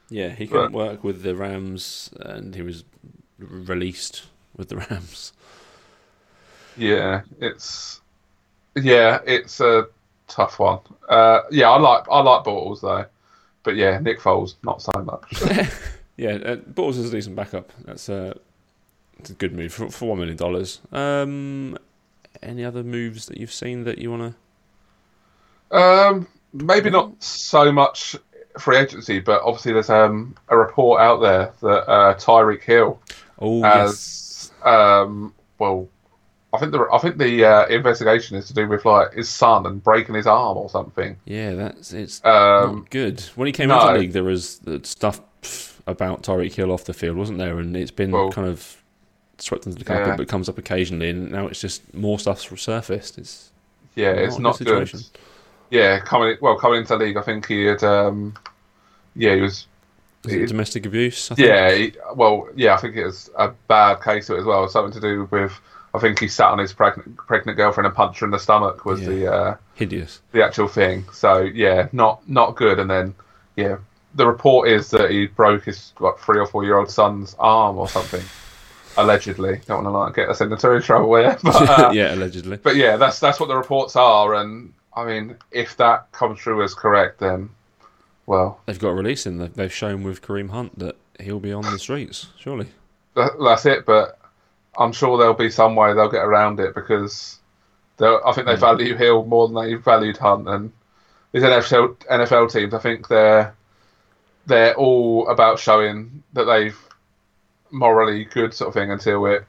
[0.08, 2.84] Yeah, he couldn't work with the Rams, and he was
[3.38, 4.24] released
[4.56, 5.32] with the Rams.
[6.76, 8.00] Yeah, it's.
[8.74, 9.88] Yeah, it's a
[10.28, 10.80] tough one.
[11.08, 13.04] Uh, yeah, I like I like Bortles though,
[13.68, 15.42] but yeah, Nick Foles not so much.
[16.16, 17.70] Yeah, uh, Bortles is a decent backup.
[17.84, 18.34] That's uh,
[19.20, 20.80] it's a good move for, for one million dollars.
[20.90, 21.78] Um,
[22.42, 24.34] any other moves that you've seen that you want
[25.70, 25.78] to?
[25.78, 28.16] Um, maybe not so much
[28.58, 33.00] free agency, but obviously there's um, a report out there that uh, Tyreek Hill
[33.38, 35.88] Oh has um, well,
[36.52, 39.66] I think the I think the uh, investigation is to do with like his son
[39.66, 41.16] and breaking his arm or something.
[41.26, 43.20] yeah, that's it's Um, not good.
[43.34, 43.78] When he came no.
[43.80, 45.20] into the league, there was stuff
[45.86, 47.58] about Tyreek Hill off the field, wasn't there?
[47.58, 48.82] And it's been Well, kind of
[49.38, 50.16] swept under the carpet, yeah.
[50.16, 53.18] but comes up occasionally, and now it's just more stuff's surfaced.
[53.18, 53.50] It's
[53.94, 54.66] yeah, it's not good.
[54.68, 55.00] situation.
[55.70, 58.34] Yeah, coming well coming into the league, I think he had um,
[59.14, 59.66] yeah he was
[60.24, 61.30] Is it It- domestic abuse?
[61.30, 61.46] I think?
[61.48, 64.66] Yeah, he, well, yeah, I think it was a bad case of it as well.
[64.68, 65.52] Something to do with,
[65.98, 68.84] I think he sat on his pregnant pregnant girlfriend and punched her in the stomach
[68.84, 69.08] was Yeah.
[69.08, 70.20] the uh, hideous.
[70.32, 71.04] the actual thing.
[71.12, 72.78] So yeah, not not good.
[72.78, 73.14] And then
[73.56, 73.78] yeah,
[74.14, 77.76] the report is that he broke his like three or four year old son's arm
[77.78, 78.22] or something.
[78.96, 79.60] allegedly.
[79.66, 82.56] Don't want to like get us into too trouble here, but uh, yeah, allegedly.
[82.56, 86.62] but yeah, that's that's what the reports are, and I mean, if that comes through
[86.64, 87.50] as correct, then
[88.26, 89.38] well, They've got a release in.
[89.38, 92.26] They've- They've shown with Kareem Hunt that he'll be on the streets.
[92.38, 92.66] Surely.
[93.14, 93.86] that, that's it.
[93.86, 94.17] But
[94.78, 97.38] I'm sure there'll be some way they'll get around it because
[98.00, 100.72] I think they value Hill more than they valued Hunt, and
[101.32, 103.54] these NFL NFL teams, I think they're
[104.46, 106.78] they're all about showing that they've
[107.70, 109.44] morally good sort of thing until it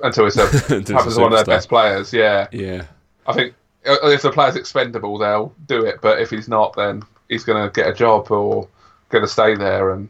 [0.00, 2.12] until it's a, Until it's a happens to one of their best players.
[2.12, 2.86] Yeah, Yeah.
[3.26, 3.54] I think
[3.86, 6.00] uh, if the player's expendable, they'll do it.
[6.00, 8.68] But if he's not, then he's going to get a job or
[9.08, 9.92] going to stay there.
[9.92, 10.08] And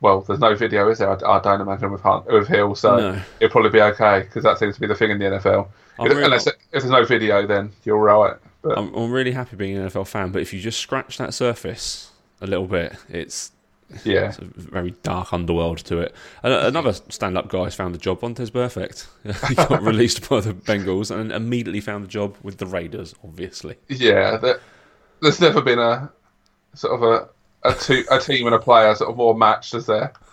[0.00, 1.10] well, there's no video, is there?
[1.10, 3.22] I, I don't imagine with Hunt, with Hill, so No.
[3.40, 5.68] it'll probably be okay because that seems to be the thing in the NFL.
[5.98, 8.34] If- really- Unless if there's no video, then you're right.
[8.62, 11.32] But I'm, I'm really happy being an NFL fan, but if you just scratch that
[11.32, 13.52] surface a little bit, it's,
[14.04, 16.14] yeah, it's a very dark underworld to it.
[16.42, 18.20] And another stand-up guy has found a job.
[18.20, 19.06] Vontaze Burfict.
[19.48, 23.14] he got released by the Bengals and immediately found a job with the Raiders.
[23.22, 23.76] Obviously.
[23.88, 24.36] yeah.
[24.36, 24.60] There,
[25.22, 26.10] there's never been a
[26.74, 27.28] sort of a
[27.68, 30.12] a, two, a team and a player sort of more matched as there.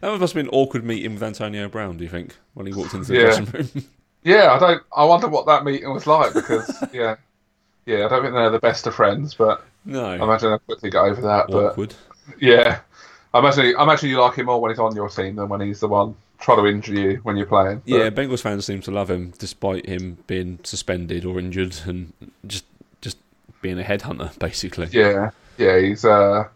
[0.00, 1.98] That must have been an awkward meeting with Antonio Brown.
[1.98, 3.24] Do you think when he walked into the Yeah.
[3.38, 3.84] dressing room?
[4.24, 4.82] Yeah, I don't.
[4.94, 7.14] I wonder what that meeting was like because yeah,
[7.86, 8.04] yeah.
[8.04, 11.20] I don't think they're the best of friends, but I imagine they'll quickly get over
[11.22, 11.46] that.
[11.48, 11.94] But Awkward.
[12.40, 12.80] yeah,
[13.32, 13.74] I imagine.
[13.78, 15.88] I imagine you like him more when he's on your team than when he's the
[15.88, 17.78] one trying to injure you when you're playing.
[17.86, 22.12] But, Yeah, Bengals fans seem to love him despite him being suspended or injured and
[22.46, 22.64] just
[23.00, 23.18] just
[23.62, 24.88] being a headhunter, basically.
[24.90, 25.78] yeah, yeah.
[25.78, 26.04] He's.
[26.04, 26.48] uh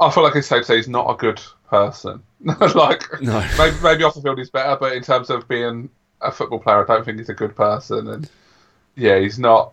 [0.00, 2.22] I feel like it's safe to say he's not a good person.
[2.74, 3.44] like No.
[3.58, 5.88] maybe, maybe off the field he's better, but in terms of being
[6.20, 8.08] a football player, I don't think he's a good person.
[8.08, 8.28] And
[8.96, 9.72] yeah, he's not.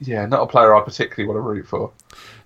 [0.00, 1.90] Yeah, not a player I particularly want to root for.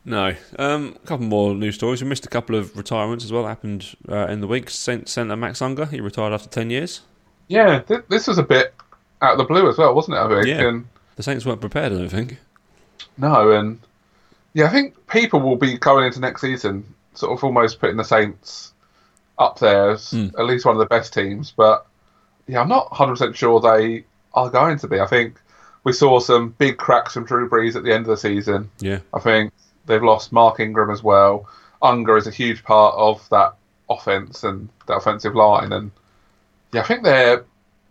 [0.04, 0.34] No.
[0.58, 2.02] Um, a couple more news stories.
[2.02, 3.42] We missed a couple of retirements as well.
[3.42, 4.70] That happened uh, in the week.
[4.70, 7.00] Saint Centre Max Unger, he retired after 10 years.
[7.48, 8.72] Yeah, th- this was a bit
[9.20, 10.20] out of the blue as well, wasn't it?
[10.20, 10.46] I think.
[10.46, 10.68] Yeah.
[10.68, 10.86] And,
[11.16, 12.38] The Saints weren't prepared, I don't think.
[13.18, 13.80] no, and
[14.54, 18.04] yeah, I think people will be going into next season sort of almost putting the
[18.04, 18.72] Saints
[19.38, 20.38] up there as Mm.
[20.38, 21.52] at least one of the best teams.
[21.56, 21.86] But
[22.46, 25.00] yeah, I'm not 100 percent sure they are going to be.
[25.00, 25.40] I think
[25.84, 28.70] we saw some big cracks from Drew Brees at the end of the season.
[28.80, 29.00] Yeah.
[29.14, 29.52] I think
[29.86, 31.48] they've lost Mark Ingram as well.
[31.82, 33.54] Unger is a huge part of that
[33.88, 35.90] offense and that offensive line, and
[36.72, 37.44] yeah, I think they're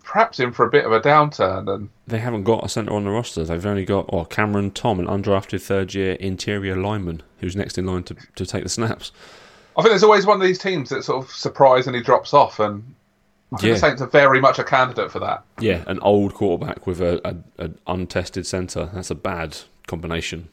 [0.04, 1.74] perhaps in for a bit of a downturn.
[1.74, 3.44] And They haven't got a centre on the roster.
[3.44, 7.86] They've only got oh, Cameron Tom, an undrafted third year interior lineman, who's next in
[7.86, 9.12] line to, to take the snaps.
[9.78, 12.96] I think there's always one of these teams that sort of surprisingly drops off, and
[13.54, 13.74] I think Yeah.
[13.76, 15.44] the Saints are very much a candidate for that.
[15.60, 18.90] Yeah, an old quarterback with a, a an untested centre.
[18.94, 20.50] That's a bad combination.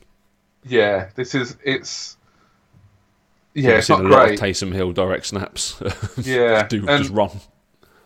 [0.65, 2.17] Yeah, this is it's.
[3.55, 4.41] You've Yeah, it's seen not a lot great.
[4.41, 5.81] of Taysom Hill direct snaps.
[6.23, 7.31] Yeah, do and- just run.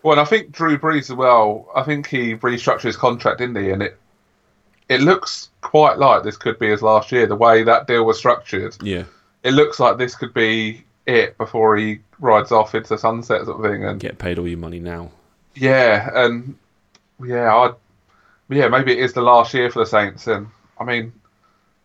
[0.03, 1.69] Well, and I think Drew Brees as well.
[1.75, 3.71] I think he restructured his contract, didn't he?
[3.71, 3.99] And it
[4.89, 7.27] it looks quite like this could be his last year.
[7.27, 9.05] The way that deal was structured, Yeah,
[9.43, 13.65] it looks like this could be it before he rides off into the sunset, sort
[13.65, 13.85] of thing.
[13.85, 15.11] And get paid all your money now.
[15.55, 16.57] yeah, and
[17.25, 17.73] yeah, I
[18.49, 20.27] yeah maybe it is the last year for the Saints.
[20.27, 20.49] And
[20.79, 21.13] I mean,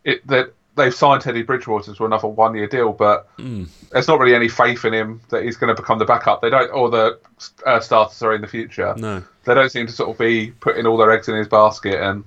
[0.04, 3.68] it that they've signed Teddy Bridgewater to another one year deal, but Mm.
[3.92, 6.42] there's not really any faith in him that he's going to become the backup.
[6.42, 7.20] They don't, or the
[7.66, 8.94] uh, starters are in the future.
[8.98, 12.02] No, They don't seem to sort of be putting all their eggs in his basket,
[12.02, 12.24] and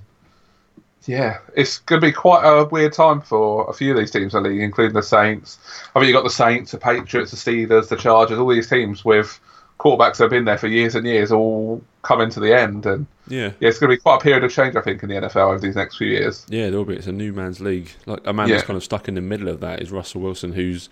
[1.05, 4.35] yeah, it's going to be quite a weird time for a few of these teams
[4.35, 5.57] in the league, including the Saints.
[5.95, 9.03] I mean, you've got the Saints, the Patriots, the Steelers, the Chargers, all these teams
[9.05, 9.39] with
[9.79, 13.05] quarterbacks that have been there for years and years, all coming to the end, and
[13.27, 15.15] yeah, yeah, it's going to be quite a period of change, I think, in the
[15.15, 16.45] NFL over these next few years.
[16.49, 16.69] yeah.
[16.69, 16.95] There will be.
[16.95, 17.89] It's a new man's league.
[18.05, 18.55] Like a man Yeah.
[18.55, 20.89] that's kind of stuck in the middle of that is Russell Wilson, who's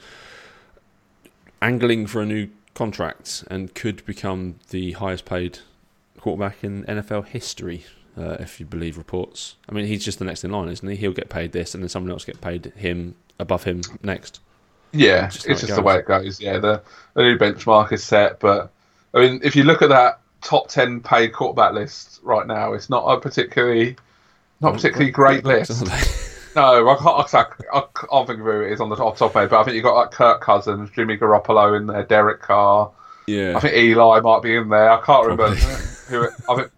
[1.61, 5.59] angling for a new contract and could become the highest paid
[6.19, 7.85] quarterback in NFL history.
[8.17, 10.95] Uh, if you believe reports, I mean, he's just the next in line, isn't he?
[10.95, 14.39] He'll get paid this, and then someone else get paid him above him next.
[14.91, 16.41] Yeah, It's it's just just, the way it goes.
[16.41, 16.81] Yeah, the,
[17.13, 18.71] the new benchmark is set, but
[19.13, 22.89] I mean, if you look at that top ten paid quarterback list right now, it's
[22.89, 23.95] not a particularly
[24.61, 25.83] not particularly great list.
[26.55, 27.35] No, I can't.
[27.35, 29.63] I, I can't think of who it is on the top, top end, but I
[29.63, 32.91] think you've got like Kirk Cousins, Jimmy Garoppolo in there, Derek Carr.
[33.27, 34.89] yeah, I think Eli might be in there.
[34.89, 35.53] I can't remember
[36.07, 36.23] who.
[36.23, 36.71] It, I think,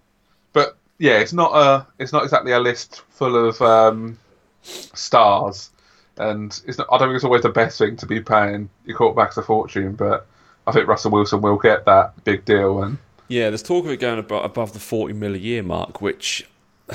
[0.51, 1.87] but yeah, it's not a.
[1.97, 4.19] It's not exactly a list full of um,
[4.63, 5.69] stars,
[6.17, 6.87] and it's not.
[6.91, 9.93] I don't think it's always the best thing to be paying your quarterbacks a fortune,
[9.93, 10.27] but
[10.69, 12.97] I think Russell Wilson will get that big deal, and
[13.27, 16.47] Yeah, there's talk of it going above, above the 40 mil a year mark, which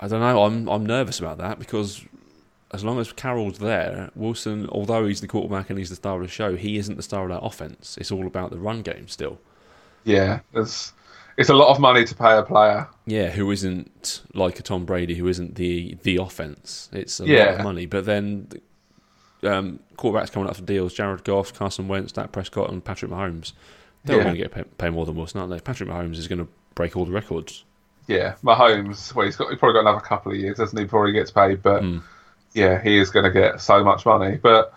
[0.00, 0.42] I don't know.
[0.44, 2.04] I'm I'm nervous about that because
[2.72, 6.22] as long as Carroll's there, Wilson, although he's the quarterback and he's the star of
[6.22, 7.98] the show, he isn't the star of that offense.
[8.00, 9.38] It's all about the run game still.
[10.04, 10.92] Yeah, there's
[11.38, 12.88] it's a lot of money to pay a player.
[13.06, 16.88] Yeah, who isn't like a Tom Brady, who isn't the the offense.
[16.92, 17.44] It's a lot Yeah.
[17.58, 17.86] of money.
[17.86, 18.48] But then
[19.44, 23.52] um, quarterbacks coming up for deals: Jared Goff, Carson Wentz, Dak Prescott, and Patrick Mahomes.
[24.04, 24.24] They're all Yeah.
[24.24, 25.60] going to get pay, pay more than Wilson, aren't they?
[25.60, 27.64] Patrick Mahomes is going to break all the records.
[28.08, 29.14] Yeah, Mahomes.
[29.14, 30.84] Well, he's got he's probably got another couple of years, doesn't he?
[30.84, 32.02] Before he gets paid, but Mm.
[32.52, 34.38] yeah, he is going to get so much money.
[34.42, 34.74] But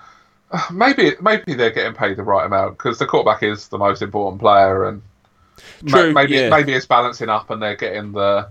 [0.52, 4.04] uh, maybe maybe they're getting paid the right amount because the quarterback is the most
[4.04, 5.02] important player, and
[5.82, 6.50] ma- maybe yeah.
[6.50, 8.48] maybe it's balancing up, and they're getting the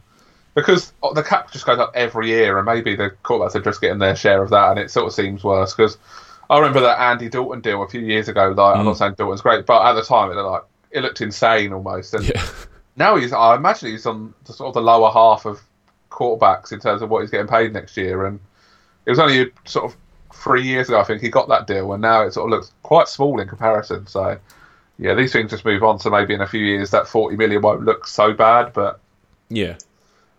[0.55, 3.99] because the cap just goes up every year, and maybe the quarterbacks are just getting
[3.99, 5.99] their share of that, and it sort of seems worse because
[6.49, 8.49] I remember that Andy Dalton deal a few years ago.
[8.57, 8.87] Like I'm Mm.
[8.87, 12.15] not saying Dalton's great, but at the time it looked like it looked insane almost,
[12.15, 12.43] and Yeah,
[12.97, 15.61] now he's I imagine he's on the sort of the lower half of
[16.11, 18.39] quarterbacks in terms of what he's getting paid next year and
[19.05, 19.97] it was only sort of
[20.33, 22.71] three years ago I think he got that deal and now it sort of looks
[22.85, 24.39] quite small in comparison so
[24.97, 27.63] yeah these things just move on so maybe in a few years that 40 million
[27.63, 29.01] won't look so bad but
[29.49, 29.75] yeah.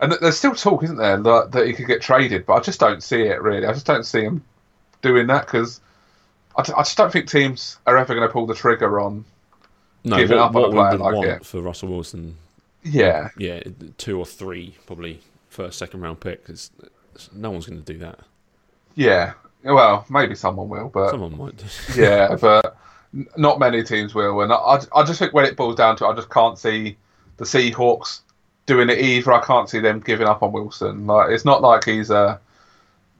[0.00, 2.78] And there's still talk isn't there that, that he could get traded but I just
[2.80, 4.44] don't see it really I just don't see him
[5.02, 5.80] doing that because
[6.56, 9.24] I, just don't think teams are ever going to pull the trigger on
[10.04, 11.46] No, Give it what, up on a player like want it.
[11.46, 12.36] for Russell Wilson?
[12.82, 13.62] yeah Yeah,
[13.98, 16.18] two or three probably first, second round.
[16.24, 18.20] It's, it's- no one's going to do that.
[18.94, 19.32] yeah
[19.64, 21.64] well maybe someone will but Someone might.
[21.96, 22.76] yeah, but
[23.36, 24.42] not many teams will.
[24.42, 26.96] And I, I just think when it boils down to it, I just can't see
[27.38, 28.20] the Seahawks
[28.66, 29.32] doing it either.
[29.32, 31.06] I can't see them giving up on Wilson.
[31.06, 32.40] Like it's not like he's a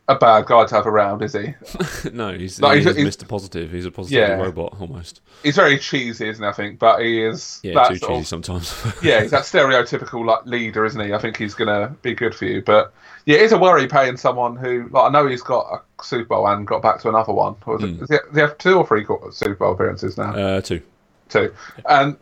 [0.08, 1.52] a bad guy to have around, is he?
[2.12, 3.26] no, he's, No, he's, he's- Mr.
[3.26, 3.72] Positive.
[3.72, 4.36] He's a positive Yeah.
[4.36, 5.20] robot almost.
[5.42, 6.48] He's very cheesy, isn't he?
[6.48, 8.72] I think, but he is Yeah, too cheesy of- sometimes.
[9.02, 11.12] yeah, he's that stereotypical like leader, isn't he?
[11.12, 12.62] I think he's gonna be good for you.
[12.62, 12.92] But
[13.24, 15.66] yeah, it's a worry paying someone who like I know he's got
[15.98, 17.54] a Super Bowl and got back to another one.
[17.54, 17.98] Is it, Mm.
[18.30, 20.32] does have two or three Super Bowl appearances now?
[20.36, 20.82] uh, two.
[21.28, 21.52] too.
[21.88, 22.16] And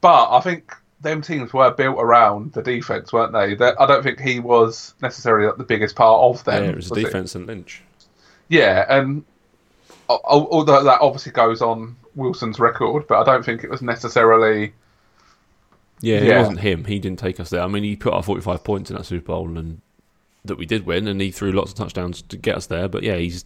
[0.00, 0.72] but I think
[1.06, 3.54] them teams were built around the defense, weren't they?
[3.54, 6.64] That I don't think he was necessarily like, the biggest part of them.
[6.64, 7.82] yeah, it was was defense and Lynch.
[8.48, 9.24] Yeah, and
[10.10, 13.82] al- al- although that obviously goes on Wilson's record, but I don't think it was
[13.82, 14.72] necessarily.
[16.00, 16.84] Yeah, it wasn't him.
[16.84, 17.62] He didn't take us there.
[17.62, 19.80] I mean, he put our 45 points in that Super Bowl and
[20.44, 22.86] that we did win, and he threw lots of touchdowns to get us there.
[22.88, 23.44] But yeah, he's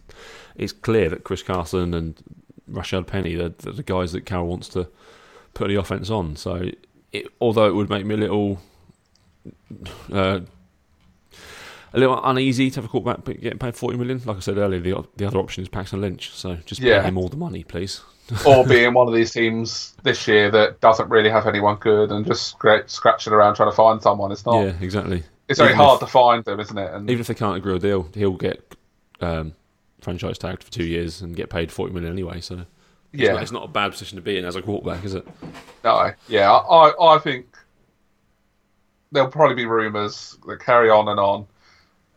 [0.55, 2.21] it's clear that Chris Carson and
[2.69, 4.87] Rashaad Penny, they're, they're the guys that Carroll wants to
[5.53, 6.35] put the offense on.
[6.35, 6.69] So,
[7.11, 8.59] it, although it would make me a little.
[10.11, 10.41] Uh,
[11.93, 14.21] a little uneasy to have a quarterback but getting paid forty million.
[14.25, 16.29] Like I said earlier, the the other option is Paxton Lynch.
[16.31, 17.01] So just Yeah.
[17.01, 18.01] pay him all the money, please.
[18.47, 22.25] or being one of these teams this year that doesn't really have anyone good and
[22.25, 24.31] just scra- scratching around trying to find someone.
[24.31, 24.63] It's not.
[24.63, 25.23] Yeah, exactly.
[25.49, 26.93] It's very Even hard if- to find them, isn't it?
[26.93, 28.73] And Even if they can't agree a deal, he'll get
[29.19, 29.53] um,
[29.99, 32.39] franchise tagged for two years and get paid forty million anyway.
[32.39, 32.61] So
[33.13, 35.13] it's, yeah, not, it's not a bad position to be in as a quarterback, is
[35.15, 35.27] it?
[35.83, 37.45] No, yeah, I, I think
[39.11, 41.45] there'll probably be rumours that carry on and on,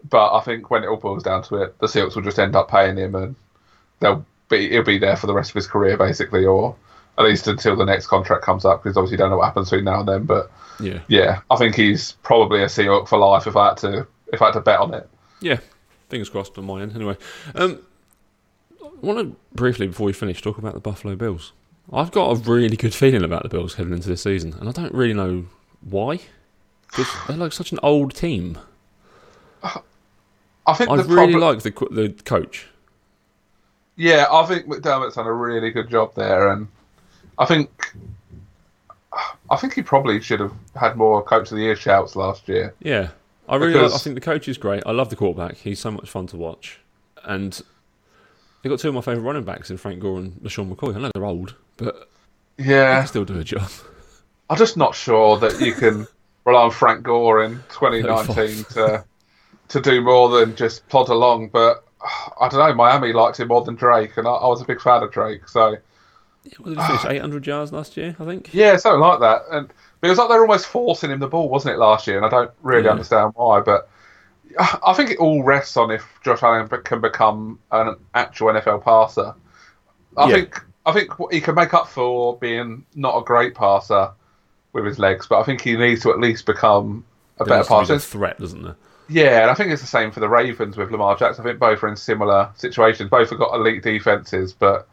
[0.09, 2.55] but I think when it all boils down to it, the Seahawks will just end
[2.55, 3.35] up paying him, and
[4.01, 6.77] they'll be he'll be there for the rest of his career basically, or
[7.19, 9.71] at least until the next contract comes up, because obviously you don't know what happens
[9.71, 10.25] between now and then.
[10.25, 14.07] But Yeah, yeah, I think he's probably a Seahawk for life if I had to
[14.33, 15.09] if I had to bet on it.
[15.41, 15.59] yeah.
[16.11, 16.95] Fingers crossed on my end.
[16.95, 17.17] Anyway,
[17.55, 17.79] um,
[19.05, 21.53] I want to briefly before we finish talk about the Buffalo Bills.
[21.93, 24.73] I've got a really good feeling about the Bills heading into this season, and I
[24.73, 25.45] don't really know
[25.83, 26.21] why.
[26.89, 28.57] Because they're like such an old team.
[29.63, 32.67] I think I really problem, like the the coach.
[33.97, 36.67] Yeah, I think McDermott's done a really good job there, and
[37.37, 37.95] I think
[39.51, 42.75] I think he probably should have had more Coach of the Year shouts last year.
[42.81, 43.11] Yeah,
[43.51, 43.75] I really.
[43.75, 44.83] Like, I think the coach is great.
[44.87, 45.57] I love the quarterback.
[45.57, 46.81] He's so much fun to watch,
[47.25, 47.61] and
[48.65, 50.97] they've got two of my favourite running backs in Frank Gore and LeSean McCoy.
[50.97, 52.11] I know they're old, but
[52.89, 53.71] they Yeah, can still do a job.
[54.49, 56.07] I'm just not sure that you can
[56.45, 59.05] rely on Frank Gore in 2019 to
[59.69, 61.51] to do more than just plod along.
[61.51, 61.85] But
[62.41, 62.75] I don't know.
[62.75, 65.49] Miami liked him more than Drake, and I, I was a big fan of Drake.
[65.49, 65.77] So
[66.59, 67.05] What did he finish?
[67.05, 68.51] 800 yards last year, I think.
[68.53, 69.43] yeah, something like that.
[69.51, 72.17] And it was like they were almost forcing him the ball, wasn't it, last year?
[72.17, 72.89] And I don't really Yeah.
[72.89, 73.61] understand why.
[73.61, 73.89] But
[74.59, 79.35] I think it all rests on if Josh Allen can become an actual NFL passer.
[80.17, 80.35] I Yeah.
[80.37, 84.11] think I think he can make up for being not a great passer
[84.75, 87.05] with his legs, but I think he needs to at least become
[87.41, 87.95] a There better be passer.
[87.95, 88.77] a threat, doesn't there?
[89.09, 91.43] Yeah, and I think it's the same for the Ravens with Lamar Jackson.
[91.45, 93.09] I think both are in similar situations.
[93.11, 94.87] Both have got elite defenses, but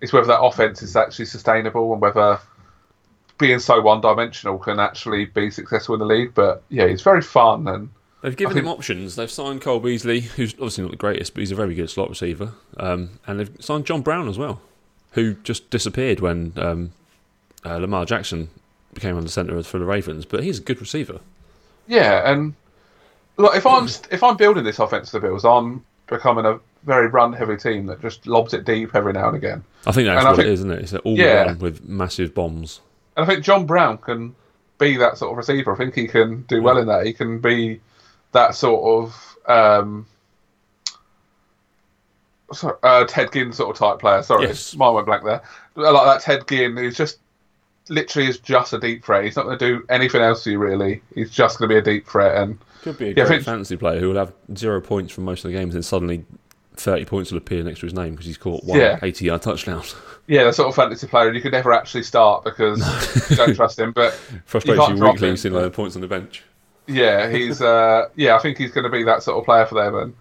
[0.00, 2.38] it's whether that offense is actually sustainable and whether
[3.38, 6.32] being so one-dimensional can actually be successful in the league.
[6.34, 7.90] But yeah, it's very fun and
[8.24, 9.16] They've given think- him options.
[9.16, 12.08] They've signed Cole Beasley, who's obviously not the greatest, but he's a very good slot
[12.08, 12.52] receiver.
[12.78, 14.62] Um, and they've signed John Brown as well,
[15.12, 16.92] who just disappeared when um,
[17.66, 18.48] uh, Lamar Jackson
[18.94, 21.20] became under centre for the Ravens, but he's a good receiver.
[21.86, 22.54] Yeah, and
[23.36, 27.08] look, if I'm if I'm building this offense to the Bills, I'm becoming a very
[27.08, 29.64] run-heavy team that just lobs it deep every now and again.
[29.86, 30.78] I think that's And what think- it is, isn't it?
[30.80, 31.44] It's all Yeah.
[31.44, 32.80] run with massive bombs.
[33.18, 34.34] And I think John Brown can
[34.78, 35.72] be that sort of receiver.
[35.74, 37.04] I think he can do well in that.
[37.06, 37.80] He can be
[38.34, 40.06] that sort of um,
[42.52, 44.22] sorry, uh, Ted Ginn sort of type player.
[44.22, 44.76] Sorry, Yes.
[44.76, 45.42] mine went blank there.
[45.74, 47.18] Like that Ted Ginn, who's just
[47.88, 49.24] literally is just a deep threat.
[49.24, 51.02] He's not going to do anything else to you really.
[51.14, 52.36] He's just going to be a deep threat.
[52.36, 55.44] And Could be a Yeah, great fantasy player who will have zero points from most
[55.44, 56.24] of the games, and suddenly
[56.76, 58.98] thirty points will appear next to his name because he's caught one Yeah.
[59.02, 59.82] eighty-yard touchdown.
[60.26, 63.78] yeah, the sort of fantasy player you could never actually start because you don't trust
[63.78, 63.92] him.
[63.92, 64.12] But
[64.44, 66.42] Frustrates you drop weekly like points on the bench.
[66.86, 69.74] Yeah, he's uh yeah, I think he's going to be that sort of player for
[69.76, 70.14] them, and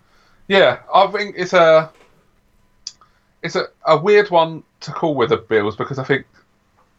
[0.47, 1.91] yeah, I think it's a
[3.41, 6.26] it's a, a weird one to call with the Bills because I think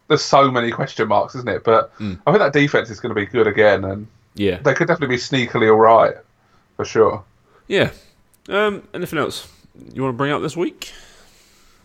[0.07, 1.63] there's so many question marks, isn't it?
[1.63, 2.19] But Mm.
[2.27, 5.15] I think that defense is going to be good again, and Yeah, they could definitely
[5.15, 6.15] be sneakily all right
[6.75, 7.23] for sure.
[7.67, 7.89] yeah.
[8.47, 9.47] Um, anything else
[9.93, 10.93] you want to bring up this week?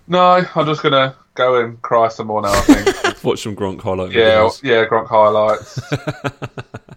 [0.06, 2.52] No, I'm just going to go and cry some more now.
[2.52, 3.24] I think.
[3.24, 4.12] Watch some Gronk highlights.
[4.14, 4.62] yeah, videos.
[4.62, 5.80] yeah, Gronk highlights.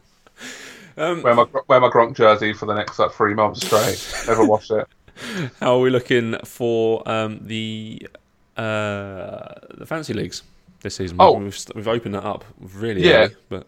[0.98, 4.26] Um, wear my wear my Gronk jersey for the next like three months straight.
[4.28, 4.88] Never wash it.
[5.60, 8.08] How are we looking for um, the
[8.58, 10.44] uh, the fancy leagues
[10.82, 11.18] this season?
[11.20, 11.34] Oh.
[11.34, 13.12] we've, we've opened that up really Yeah.
[13.26, 13.68] early, but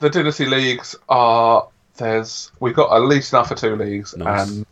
[0.00, 4.48] the dynasty leagues are there's we've got at least enough for two leagues Nice.
[4.50, 4.66] and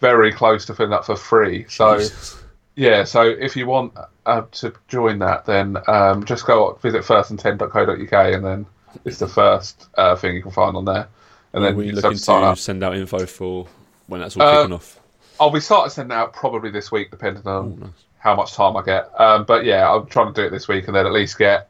[0.00, 1.64] very close to filling up for three.
[1.68, 2.42] So Jesus.
[2.74, 3.94] yeah, so if you want
[4.26, 8.66] uh, to join that, then um, just go visit firstand10.co.uk and then
[9.04, 11.08] it's the first uh, thing you can find on there.
[11.52, 13.66] And are then we looking to send out info for
[14.08, 15.00] when that's all Uh, kicking off?
[15.40, 17.90] I'll be starting sending out probably this week, depending on Oh, nice.
[18.18, 19.10] how much time I get.
[19.20, 21.68] Um, but yeah, I'm trying to do it this week and then at least get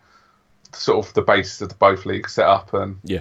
[0.73, 3.21] sort of the basis of the both leagues set up and Yeah,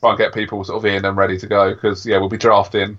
[0.00, 2.36] try and get people sort of in and ready to go because yeah, we'll be
[2.38, 2.98] drafting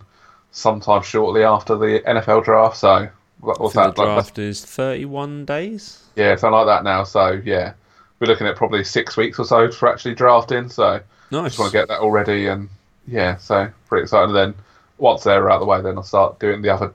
[0.51, 2.77] sometime shortly after the NFL draft.
[2.77, 3.95] So what's that?
[3.95, 6.03] the Like, draft is thirty-one days.
[6.15, 7.03] yeah, something like that now.
[7.03, 7.73] So yeah,
[8.19, 10.69] we're looking at probably six weeks or so for actually drafting.
[10.69, 11.01] So
[11.31, 11.51] Nice.
[11.51, 12.69] just want to get that all ready and
[13.07, 14.29] yeah, so pretty excited.
[14.29, 14.55] And then
[14.97, 16.93] once they're out of the way, then I'll start doing the other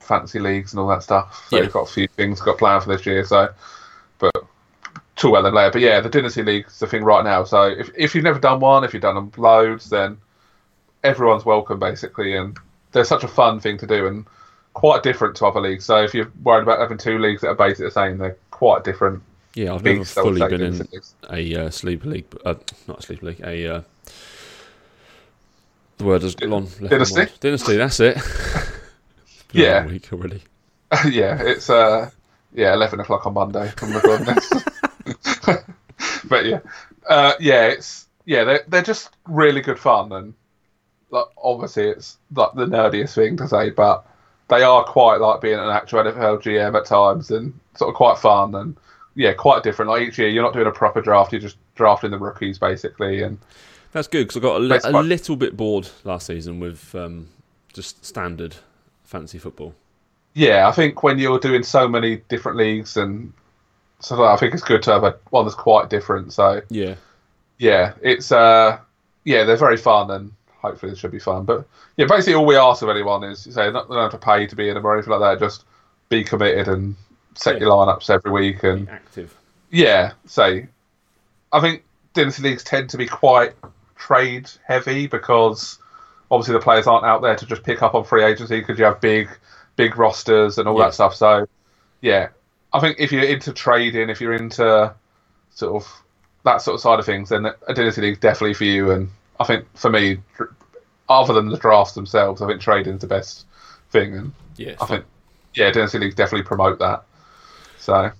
[0.00, 1.46] fancy leagues and all that stuff.
[1.48, 1.62] So Yeah.
[1.62, 3.24] we've got a few things got planned for this year.
[3.24, 3.48] So,
[4.18, 4.34] but
[5.16, 5.70] too well then later.
[5.72, 7.44] But yeah, the dynasty league's the thing right now.
[7.44, 10.18] So if if you've never done one, if you've done them loads, then
[11.04, 12.36] everyone's welcome basically.
[12.36, 12.58] And
[12.92, 14.24] they're such a fun thing to do and
[14.74, 15.84] quite different to other leagues.
[15.84, 18.84] So if you're worried about having two leagues that are basically the same, they're quite
[18.84, 19.22] different.
[19.54, 21.14] Yeah, I've never leagues, I would fully been in leagues.
[21.30, 22.54] a uh, sleeper league, uh,
[22.88, 23.76] not a sleeper league, a.
[23.76, 23.82] Uh,
[26.02, 26.64] the word has gone.
[26.64, 27.26] left Dynasty?
[27.40, 28.18] Dynasty, that's it.
[29.54, 29.84] Yeah.
[29.84, 30.42] week already.
[31.10, 32.08] yeah, it's uh
[32.54, 33.70] yeah, eleven o'clock on Monday.
[33.82, 34.50] I'm recording this.
[36.24, 36.60] but yeah,
[37.06, 40.32] uh, yeah, it's yeah, they're they're just really good fun, and
[41.10, 44.06] like obviously it's like the nerdiest thing to say, but
[44.48, 48.16] they are quite like being an actual NFL GM at times, and sort of quite
[48.16, 48.74] fun, and
[49.14, 49.90] yeah, quite different.
[49.90, 53.22] Like each year, you're not doing a proper draft; you're just drafting the rookies basically,
[53.22, 53.38] and
[53.92, 57.28] That's good because I got a, li- a little bit bored last season with um,
[57.72, 58.56] just standard
[59.04, 59.74] fantasy football.
[60.34, 63.32] yeah, I think when you're doing so many different leagues and
[64.00, 66.32] so I think it's good to have a one that's quite different.
[66.32, 66.94] So Yeah,
[67.58, 68.78] yeah, it's uh,
[69.24, 71.44] yeah, they're very fun and hopefully it should be fun.
[71.44, 71.66] But
[71.98, 74.24] yeah, basically all we ask of anyone is you say not they don't have to
[74.26, 75.44] pay to be in them or anything like that.
[75.44, 75.64] Just
[76.08, 76.96] be committed and
[77.34, 77.60] set Yeah.
[77.66, 79.34] your lineups every week and active.
[79.70, 80.66] yeah, say
[81.52, 81.84] I think
[82.14, 83.52] dynasty leagues tend to be quite
[84.06, 85.78] trade heavy because
[86.30, 88.84] obviously the players aren't out there to just pick up on free agency because you
[88.84, 89.28] have big
[89.76, 90.86] big rosters and all Yeah.
[90.86, 91.14] that stuff.
[91.14, 91.46] So
[92.00, 92.28] yeah,
[92.72, 94.94] I think if you're into trading, if you're into
[95.54, 96.02] sort of
[96.44, 98.90] that sort of side of things, then a dynasty league's definitely for you.
[98.90, 100.18] And I think for me,
[101.08, 103.46] other than the drafts themselves, I think trading is the best
[103.90, 104.14] thing.
[104.16, 104.88] And Yeah, I fun.
[104.88, 105.04] think
[105.54, 107.04] yeah, dynasty leagues definitely promote that.
[107.78, 108.10] So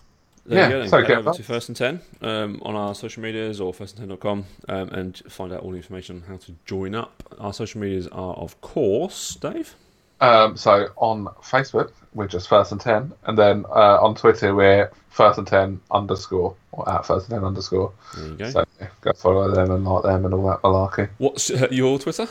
[0.45, 0.81] There Yeah, you go.
[0.81, 0.89] Then.
[0.89, 4.89] so get over to First and Ten um, on our social medias or firstand10.com um,
[4.91, 7.23] and find out all the information on how to join up.
[7.39, 9.75] Our social medias are, of course, Dave.
[10.21, 14.91] Um, so on Facebook, we're just first and ten, and then uh, on Twitter, we're
[15.11, 17.93] first and ten underscore or at first and ten underscore.
[18.17, 18.51] There you go.
[18.51, 21.09] So yeah, go follow them and like them and all that malarkey.
[21.19, 22.29] What's uh, your Twitter?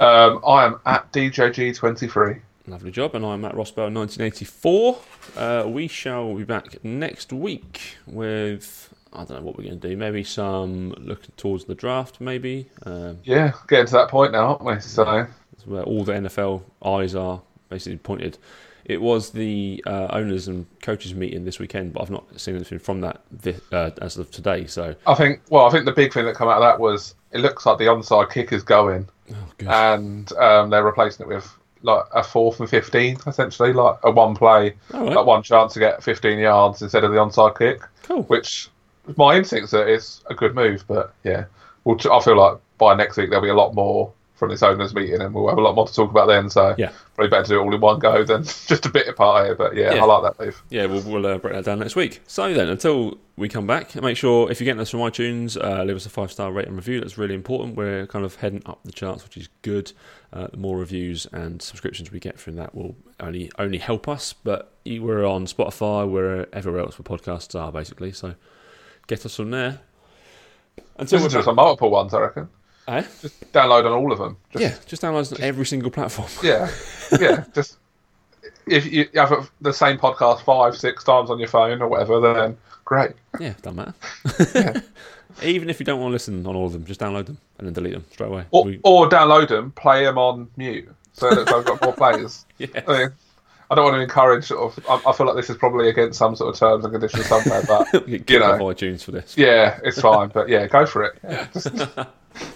[0.00, 2.40] Um, I am at DJG23.
[2.66, 3.14] Lovely job.
[3.14, 4.98] And I'm Matt Rossbell, 1984.
[5.36, 9.88] Uh, we shall be back next week with, I don't know what we're going to
[9.88, 9.96] do.
[9.96, 12.70] Maybe some looking towards the draft, maybe.
[12.86, 14.80] Um, Yeah, getting to that point now, aren't we?
[14.80, 18.38] So It's where all the NFL eyes are basically pointed
[18.84, 22.78] it was the uh, owners and coaches meeting this weekend, but I've not seen anything
[22.78, 24.66] from that thi- uh, as of today.
[24.66, 25.40] So, I think.
[25.48, 27.78] Well, I think the big thing that came out of that was it looks like
[27.78, 31.50] the onside kick is going, oh, and um, they're replacing it with
[31.84, 35.12] like a fourth and fifteen, essentially, like a one play, right.
[35.12, 37.80] like one chance to get fifteen yards instead of the onside kick.
[38.02, 38.22] cool.
[38.24, 38.68] Which
[39.16, 41.44] my instincts that it's a good move, but yeah,
[41.84, 44.94] well, I feel like by next week there'll be a lot more from this owners
[44.94, 46.50] meeting, and we'll have a lot more to talk about then.
[46.50, 46.90] So Yeah.
[47.14, 49.54] probably better to do it all in one go than just a bit apart here.
[49.54, 50.02] But yeah, Yeah.
[50.02, 50.62] I like that move.
[50.70, 52.20] Yeah, we'll, we'll uh, break that down next week.
[52.26, 55.82] So then, until we come back, make sure if you're getting us from iTunes, uh,
[55.82, 57.00] leave us a five star rate and review.
[57.00, 57.76] That's really important.
[57.76, 59.92] We're kind of heading up the charts, which is good.
[60.32, 64.32] Uh, the more reviews and subscriptions we get from that will only only help us.
[64.32, 68.12] But we're on Spotify, we're everywhere else where podcasts are, basically.
[68.12, 68.34] So
[69.08, 69.80] get us from there.
[70.96, 72.48] Until Listen to on multiple ones, I reckon.
[72.88, 73.02] eh?
[73.20, 74.36] Just download on all of them.
[74.52, 76.28] Just, yeah, just download on every single platform.
[76.42, 76.70] yeah,
[77.20, 77.44] yeah.
[77.54, 77.78] Just
[78.66, 82.56] if you have the same podcast five, six times on your phone or whatever, then
[82.84, 83.12] great.
[83.40, 84.82] Yeah, doesn't matter.
[85.42, 87.66] Even if you don't want to listen on all of them, just download them and
[87.66, 88.44] then delete them straight away.
[88.52, 92.44] Or, We- or download them, play them on mute, so that I've got more players.
[92.58, 92.68] yeah.
[92.86, 93.08] I, mean,
[93.70, 94.86] I don't want to encourage sort of.
[94.88, 97.62] I, I feel like this is probably against some sort of terms and conditions somewhere,
[97.66, 99.36] but you off know, iTunes for this.
[99.36, 100.28] yeah, it's fine.
[100.28, 101.18] But yeah, go for it.
[101.24, 101.66] Yeah, just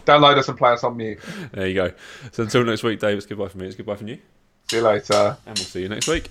[0.07, 1.19] download us and play us on mute.
[1.53, 1.93] There you go.
[2.31, 3.67] So until next week, Dave, it's goodbye from me.
[3.67, 4.19] It's goodbye from you.
[4.71, 5.37] See you later.
[5.47, 6.31] And we'll see you next week.